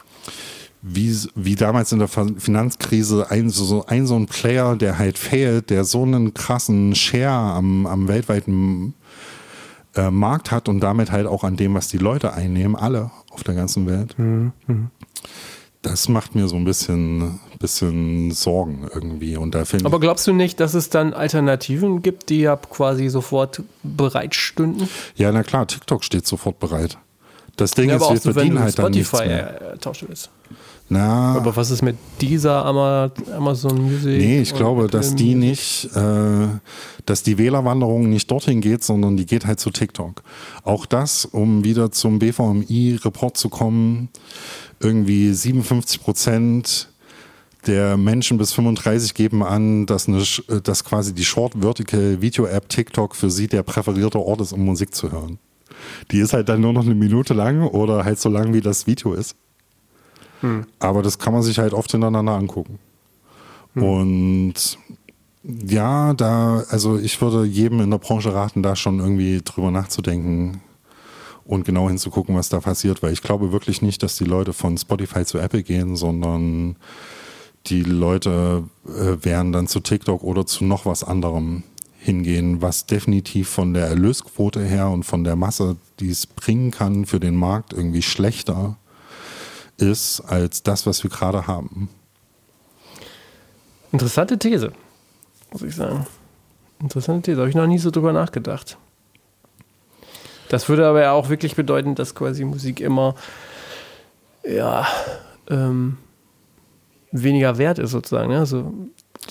[0.81, 5.69] wie, wie damals in der Finanzkrise, ein so, ein so ein Player, der halt fehlt,
[5.69, 8.93] der so einen krassen Share am, am weltweiten
[9.95, 13.43] äh, Markt hat und damit halt auch an dem, was die Leute einnehmen, alle auf
[13.43, 14.17] der ganzen Welt.
[14.19, 14.51] Mhm.
[15.81, 19.37] Das macht mir so ein bisschen, bisschen Sorgen irgendwie.
[19.37, 23.61] Und da Aber glaubst du nicht, dass es dann Alternativen gibt, die ja quasi sofort
[23.83, 24.89] bereit stünden?
[25.15, 26.97] Ja, na klar, TikTok steht sofort bereit.
[27.57, 29.77] Das Ding ja, ist, wir verdienen halt dann nichts mehr.
[29.79, 30.29] tauschen willst.
[30.87, 34.19] Na, aber was ist mit dieser Amazon Music?
[34.19, 36.47] Nee, ich glaube, dass die nicht, äh,
[37.07, 40.21] dass die Wählerwanderung nicht dorthin geht, sondern die geht halt zu TikTok.
[40.63, 44.09] Auch das, um wieder zum BVMI-Report zu kommen,
[44.79, 46.89] irgendwie 57 Prozent
[47.65, 50.23] der Menschen bis 35 geben an, dass, eine,
[50.61, 54.63] dass quasi die Short Vertical Video App TikTok für sie der präferierte Ort ist, um
[54.63, 55.39] Musik zu hören.
[56.11, 58.87] Die ist halt dann nur noch eine Minute lang oder halt so lang, wie das
[58.87, 59.35] Video ist.
[60.41, 60.65] Hm.
[60.79, 62.79] Aber das kann man sich halt oft hintereinander angucken.
[63.73, 63.83] Hm.
[63.83, 64.77] Und
[65.43, 70.61] ja, da, also ich würde jedem in der Branche raten, da schon irgendwie drüber nachzudenken
[71.45, 74.77] und genau hinzugucken, was da passiert, weil ich glaube wirklich nicht, dass die Leute von
[74.77, 76.75] Spotify zu Apple gehen, sondern
[77.67, 81.63] die Leute äh, werden dann zu TikTok oder zu noch was anderem
[82.05, 87.05] hingehen, was definitiv von der Erlösquote her und von der Masse, die es bringen kann
[87.05, 88.77] für den Markt, irgendwie schlechter
[89.77, 91.89] ist als das, was wir gerade haben.
[93.91, 94.71] Interessante These,
[95.51, 96.05] muss ich sagen.
[96.79, 98.77] Interessante These, habe ich noch nie so drüber nachgedacht.
[100.49, 103.15] Das würde aber ja auch wirklich bedeuten, dass quasi Musik immer
[104.47, 104.87] ja,
[105.49, 105.97] ähm,
[107.11, 108.29] weniger wert ist sozusagen.
[108.29, 108.37] Ne?
[108.37, 108.71] Also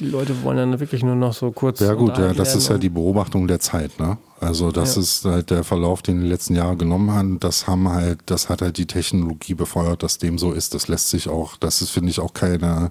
[0.01, 1.81] die Leute wollen dann wirklich nur noch so kurz.
[1.81, 4.19] Ja gut, ja, das ist ja die Beobachtung der Zeit, ne?
[4.41, 5.03] Also das ja.
[5.03, 7.41] ist halt der Verlauf, den die letzten Jahre genommen haben.
[7.41, 10.75] Das haben halt, das hat halt die Technologie befeuert, dass dem so ist.
[10.75, 12.91] Das lässt sich auch, das ist, finde ich, auch keine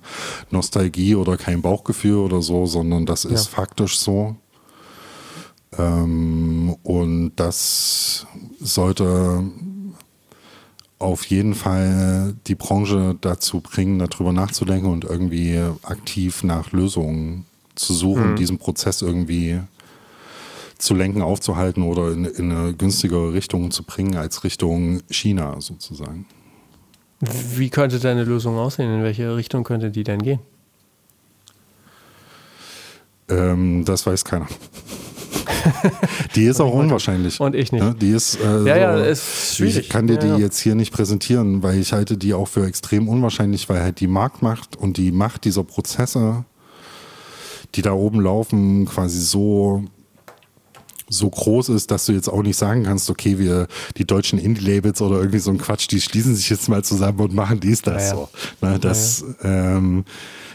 [0.50, 3.52] Nostalgie oder kein Bauchgefühl oder so, sondern das ist ja.
[3.52, 4.36] faktisch so.
[5.78, 8.26] Ähm, und das
[8.60, 9.44] sollte
[11.04, 17.46] auf jeden Fall die Branche dazu bringen, darüber nachzudenken und irgendwie aktiv nach Lösungen
[17.76, 18.36] zu suchen, mhm.
[18.36, 19.60] diesen Prozess irgendwie
[20.78, 26.26] zu lenken, aufzuhalten oder in, in, eine günstigere Richtung zu bringen als Richtung China sozusagen.
[27.56, 28.94] Wie könnte deine Lösung aussehen?
[28.94, 30.40] In welche Richtung könnte die denn gehen?
[33.30, 34.48] Ähm, das weiß keiner.
[36.36, 37.40] Die ist auch unwahrscheinlich.
[37.40, 38.02] Und ich nicht.
[38.02, 39.78] Die ist, äh, ja, ja, ist schwierig.
[39.78, 42.66] Ich kann dir ja, die jetzt hier nicht präsentieren, weil ich halte die auch für
[42.66, 46.46] extrem unwahrscheinlich, weil halt die Marktmacht und die Macht dieser Prozesse,
[47.76, 49.84] die da oben laufen, quasi so
[51.10, 53.68] so groß ist, dass du jetzt auch nicht sagen kannst, okay, wir,
[53.98, 57.34] die deutschen Indie-Labels oder irgendwie so ein Quatsch, die schließen sich jetzt mal zusammen und
[57.34, 58.30] machen dies, das so.
[58.62, 60.06] Ne, das, ähm,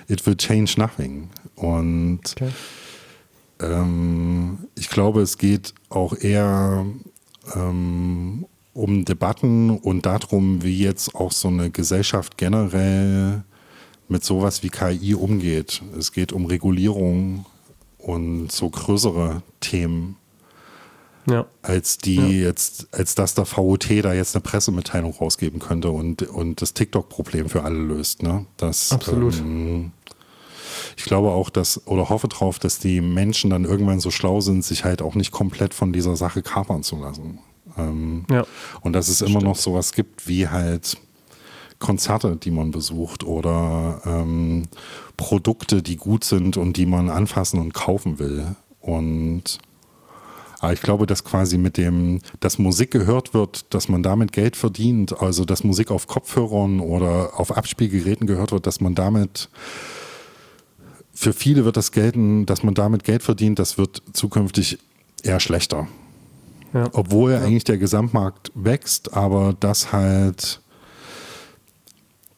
[0.08, 1.28] it will change nothing.
[1.54, 2.50] Und okay.
[3.60, 6.86] Ähm, ich glaube, es geht auch eher
[7.54, 13.42] ähm, um Debatten und darum, wie jetzt auch so eine Gesellschaft generell
[14.08, 15.82] mit sowas wie KI umgeht.
[15.98, 17.44] Es geht um Regulierung
[17.98, 20.16] und so größere Themen.
[21.28, 21.46] Ja.
[21.60, 22.48] Als die ja.
[22.48, 27.50] jetzt, als dass der VOT da jetzt eine Pressemitteilung rausgeben könnte und, und das TikTok-Problem
[27.50, 28.22] für alle löst.
[28.22, 28.46] Ne?
[28.56, 29.36] Das, Absolut.
[29.38, 29.92] Ähm,
[30.98, 34.64] ich glaube auch, dass, oder hoffe drauf, dass die Menschen dann irgendwann so schlau sind,
[34.64, 37.38] sich halt auch nicht komplett von dieser Sache kapern zu lassen.
[37.76, 38.44] Ähm, ja.
[38.80, 39.44] Und dass es immer Stimmt.
[39.44, 40.96] noch sowas gibt wie halt
[41.78, 44.64] Konzerte, die man besucht oder ähm,
[45.16, 48.56] Produkte, die gut sind und die man anfassen und kaufen will.
[48.80, 49.60] Und
[50.58, 54.56] aber ich glaube, dass quasi mit dem, dass Musik gehört wird, dass man damit Geld
[54.56, 59.48] verdient, also dass Musik auf Kopfhörern oder auf Abspielgeräten gehört wird, dass man damit
[61.18, 64.78] für viele wird das gelten, dass man damit Geld verdient, das wird zukünftig
[65.24, 65.88] eher schlechter.
[66.72, 66.88] Ja.
[66.92, 67.40] Obwohl ja.
[67.40, 70.60] eigentlich der Gesamtmarkt wächst, aber das halt,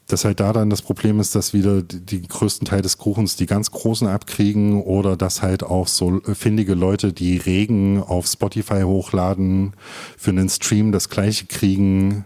[0.07, 3.37] dass halt da dann das Problem ist, dass wieder die, die größten Teil des Kuchens
[3.37, 8.81] die ganz Großen abkriegen oder dass halt auch so findige Leute, die Regen auf Spotify
[8.81, 9.75] hochladen,
[10.17, 12.25] für einen Stream das gleiche kriegen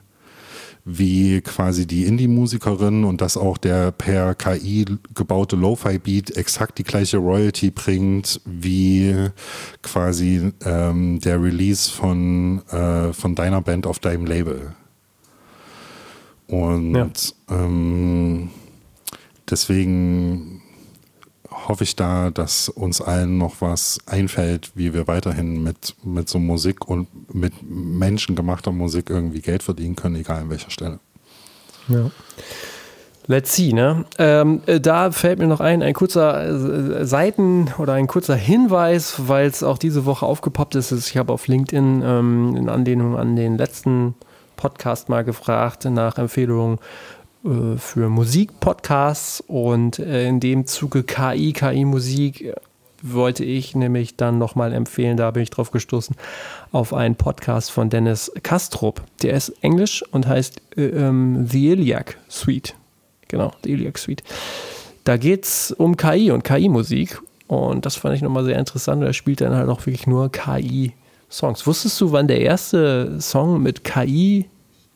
[0.84, 7.16] wie quasi die Indie-Musikerin und dass auch der per KI gebaute Lo-Fi-Beat exakt die gleiche
[7.16, 9.30] Royalty bringt wie
[9.82, 14.74] quasi ähm, der Release von, äh, von deiner Band auf deinem Label.
[16.48, 17.08] Und ja.
[17.50, 18.50] ähm,
[19.48, 20.53] deswegen
[21.68, 26.38] hoffe ich da, dass uns allen noch was einfällt, wie wir weiterhin mit, mit so
[26.38, 30.98] Musik und mit menschengemachter Musik irgendwie Geld verdienen können, egal an welcher Stelle.
[31.88, 32.10] Ja.
[33.26, 34.04] Let's see, ne?
[34.18, 39.14] Ähm, äh, da fällt mir noch ein, ein kurzer äh, Seiten- oder ein kurzer Hinweis,
[39.28, 40.92] weil es auch diese Woche aufgepoppt ist.
[40.92, 44.14] Ich habe auf LinkedIn ähm, in Anlehnung an den letzten
[44.56, 46.78] Podcast mal gefragt nach Empfehlungen
[47.44, 52.54] äh, für Musikpodcasts und äh, in dem Zuge KI, KI-Musik
[53.02, 56.16] wollte ich nämlich dann nochmal empfehlen, da bin ich drauf gestoßen,
[56.72, 59.02] auf einen Podcast von Dennis Kastrup.
[59.22, 62.74] Der ist englisch und heißt äh, ähm, The Iliac Suite.
[63.28, 64.22] Genau, The Iliac Suite.
[65.04, 69.02] Da geht es um KI und KI-Musik und das fand ich nochmal sehr interessant.
[69.02, 71.66] Er spielt dann halt auch wirklich nur KI-Songs.
[71.66, 74.48] Wusstest du, wann der erste Song mit KI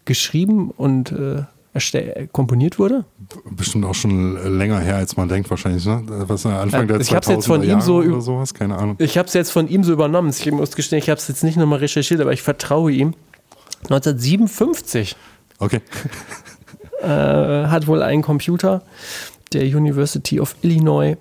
[0.07, 1.43] geschrieben und äh,
[2.33, 3.05] komponiert wurde?
[3.51, 6.03] Bestimmt auch schon länger her, als man denkt wahrscheinlich, ne?
[6.07, 8.97] Was Anfang der ich 2000er jetzt von ihm so oder sowas, keine Ahnung.
[8.99, 10.31] Ich habe es jetzt von ihm so übernommen.
[10.31, 13.15] Ich muss gestehen, ich habe es jetzt nicht nochmal recherchiert, aber ich vertraue ihm.
[13.85, 15.17] 1957.
[15.59, 15.81] Okay.
[17.01, 18.83] Äh, hat wohl einen Computer
[19.53, 21.17] der University of Illinois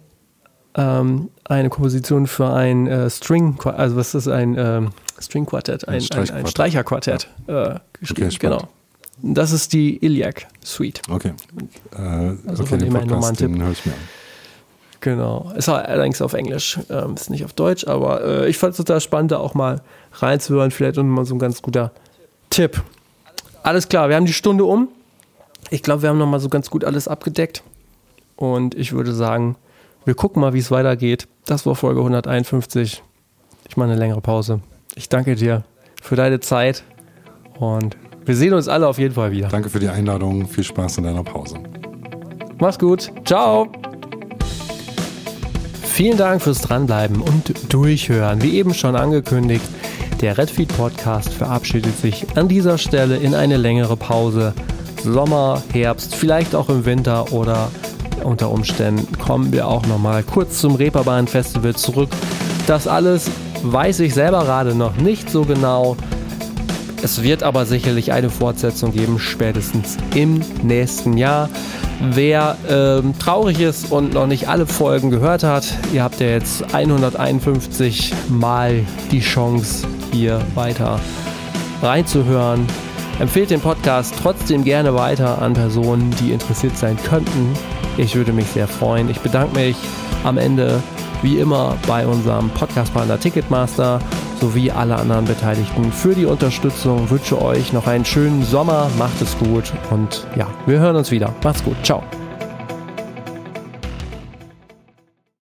[0.77, 4.89] ähm, eine Komposition für ein äh, String, also was ist ein ähm,
[5.19, 7.75] String Quartett, ein, ein, ein Streicherquartett ja.
[7.75, 8.27] äh, geschrieben.
[8.27, 8.67] Okay, genau.
[9.22, 11.01] Das ist die Iliac Suite.
[11.09, 11.34] Okay.
[11.97, 13.99] Äh, also okay, den Podcast, den höre ich mir an.
[14.99, 15.51] Genau.
[15.55, 18.99] Ist allerdings auf Englisch, ähm, ist nicht auf Deutsch, aber äh, ich fand es total
[18.99, 19.82] spannend, da auch mal
[20.13, 20.72] reinzuhören.
[20.72, 21.91] Vielleicht und mal so ein ganz guter
[22.49, 22.82] Tipp.
[23.63, 24.89] Alles klar, wir haben die Stunde um.
[25.70, 27.63] Ich glaube, wir haben nochmal so ganz gut alles abgedeckt.
[28.36, 29.55] Und ich würde sagen,
[30.05, 31.28] wir gucken mal, wie es weitergeht.
[31.45, 33.03] Das war Folge 151.
[33.68, 34.61] Ich mache eine längere Pause.
[34.95, 35.63] Ich danke dir
[36.01, 36.84] für deine Zeit
[37.59, 37.97] und
[38.28, 39.47] wir sehen uns alle auf jeden Fall wieder.
[39.47, 40.47] Danke für die Einladung.
[40.47, 41.55] Viel Spaß in deiner Pause.
[42.59, 43.11] Mach's gut.
[43.25, 43.67] Ciao.
[45.84, 48.41] Vielen Dank fürs Dranbleiben und Durchhören.
[48.43, 49.65] Wie eben schon angekündigt,
[50.21, 54.53] der Redfeed Podcast verabschiedet sich an dieser Stelle in eine längere Pause.
[55.03, 57.71] Sommer, Herbst, vielleicht auch im Winter oder
[58.23, 62.09] unter Umständen kommen wir auch noch mal kurz zum Reeperbahn Festival zurück.
[62.67, 63.32] Das alles
[63.63, 65.95] weiß ich selber gerade noch nicht so genau.
[67.03, 71.49] Es wird aber sicherlich eine Fortsetzung geben, spätestens im nächsten Jahr.
[71.99, 76.73] Wer ähm, traurig ist und noch nicht alle Folgen gehört hat, ihr habt ja jetzt
[76.73, 80.99] 151 Mal die Chance, hier weiter
[81.81, 82.65] reinzuhören.
[83.19, 87.53] Empfehlt den Podcast trotzdem gerne weiter an Personen, die interessiert sein könnten.
[87.97, 89.09] Ich würde mich sehr freuen.
[89.09, 89.75] Ich bedanke mich
[90.23, 90.81] am Ende
[91.23, 93.99] wie immer bei unserem Podcast-Partner Ticketmaster
[94.39, 97.09] sowie alle anderen Beteiligten für die Unterstützung.
[97.09, 101.33] Wünsche euch noch einen schönen Sommer, macht es gut und ja, wir hören uns wieder.
[101.43, 102.03] Macht's gut, ciao.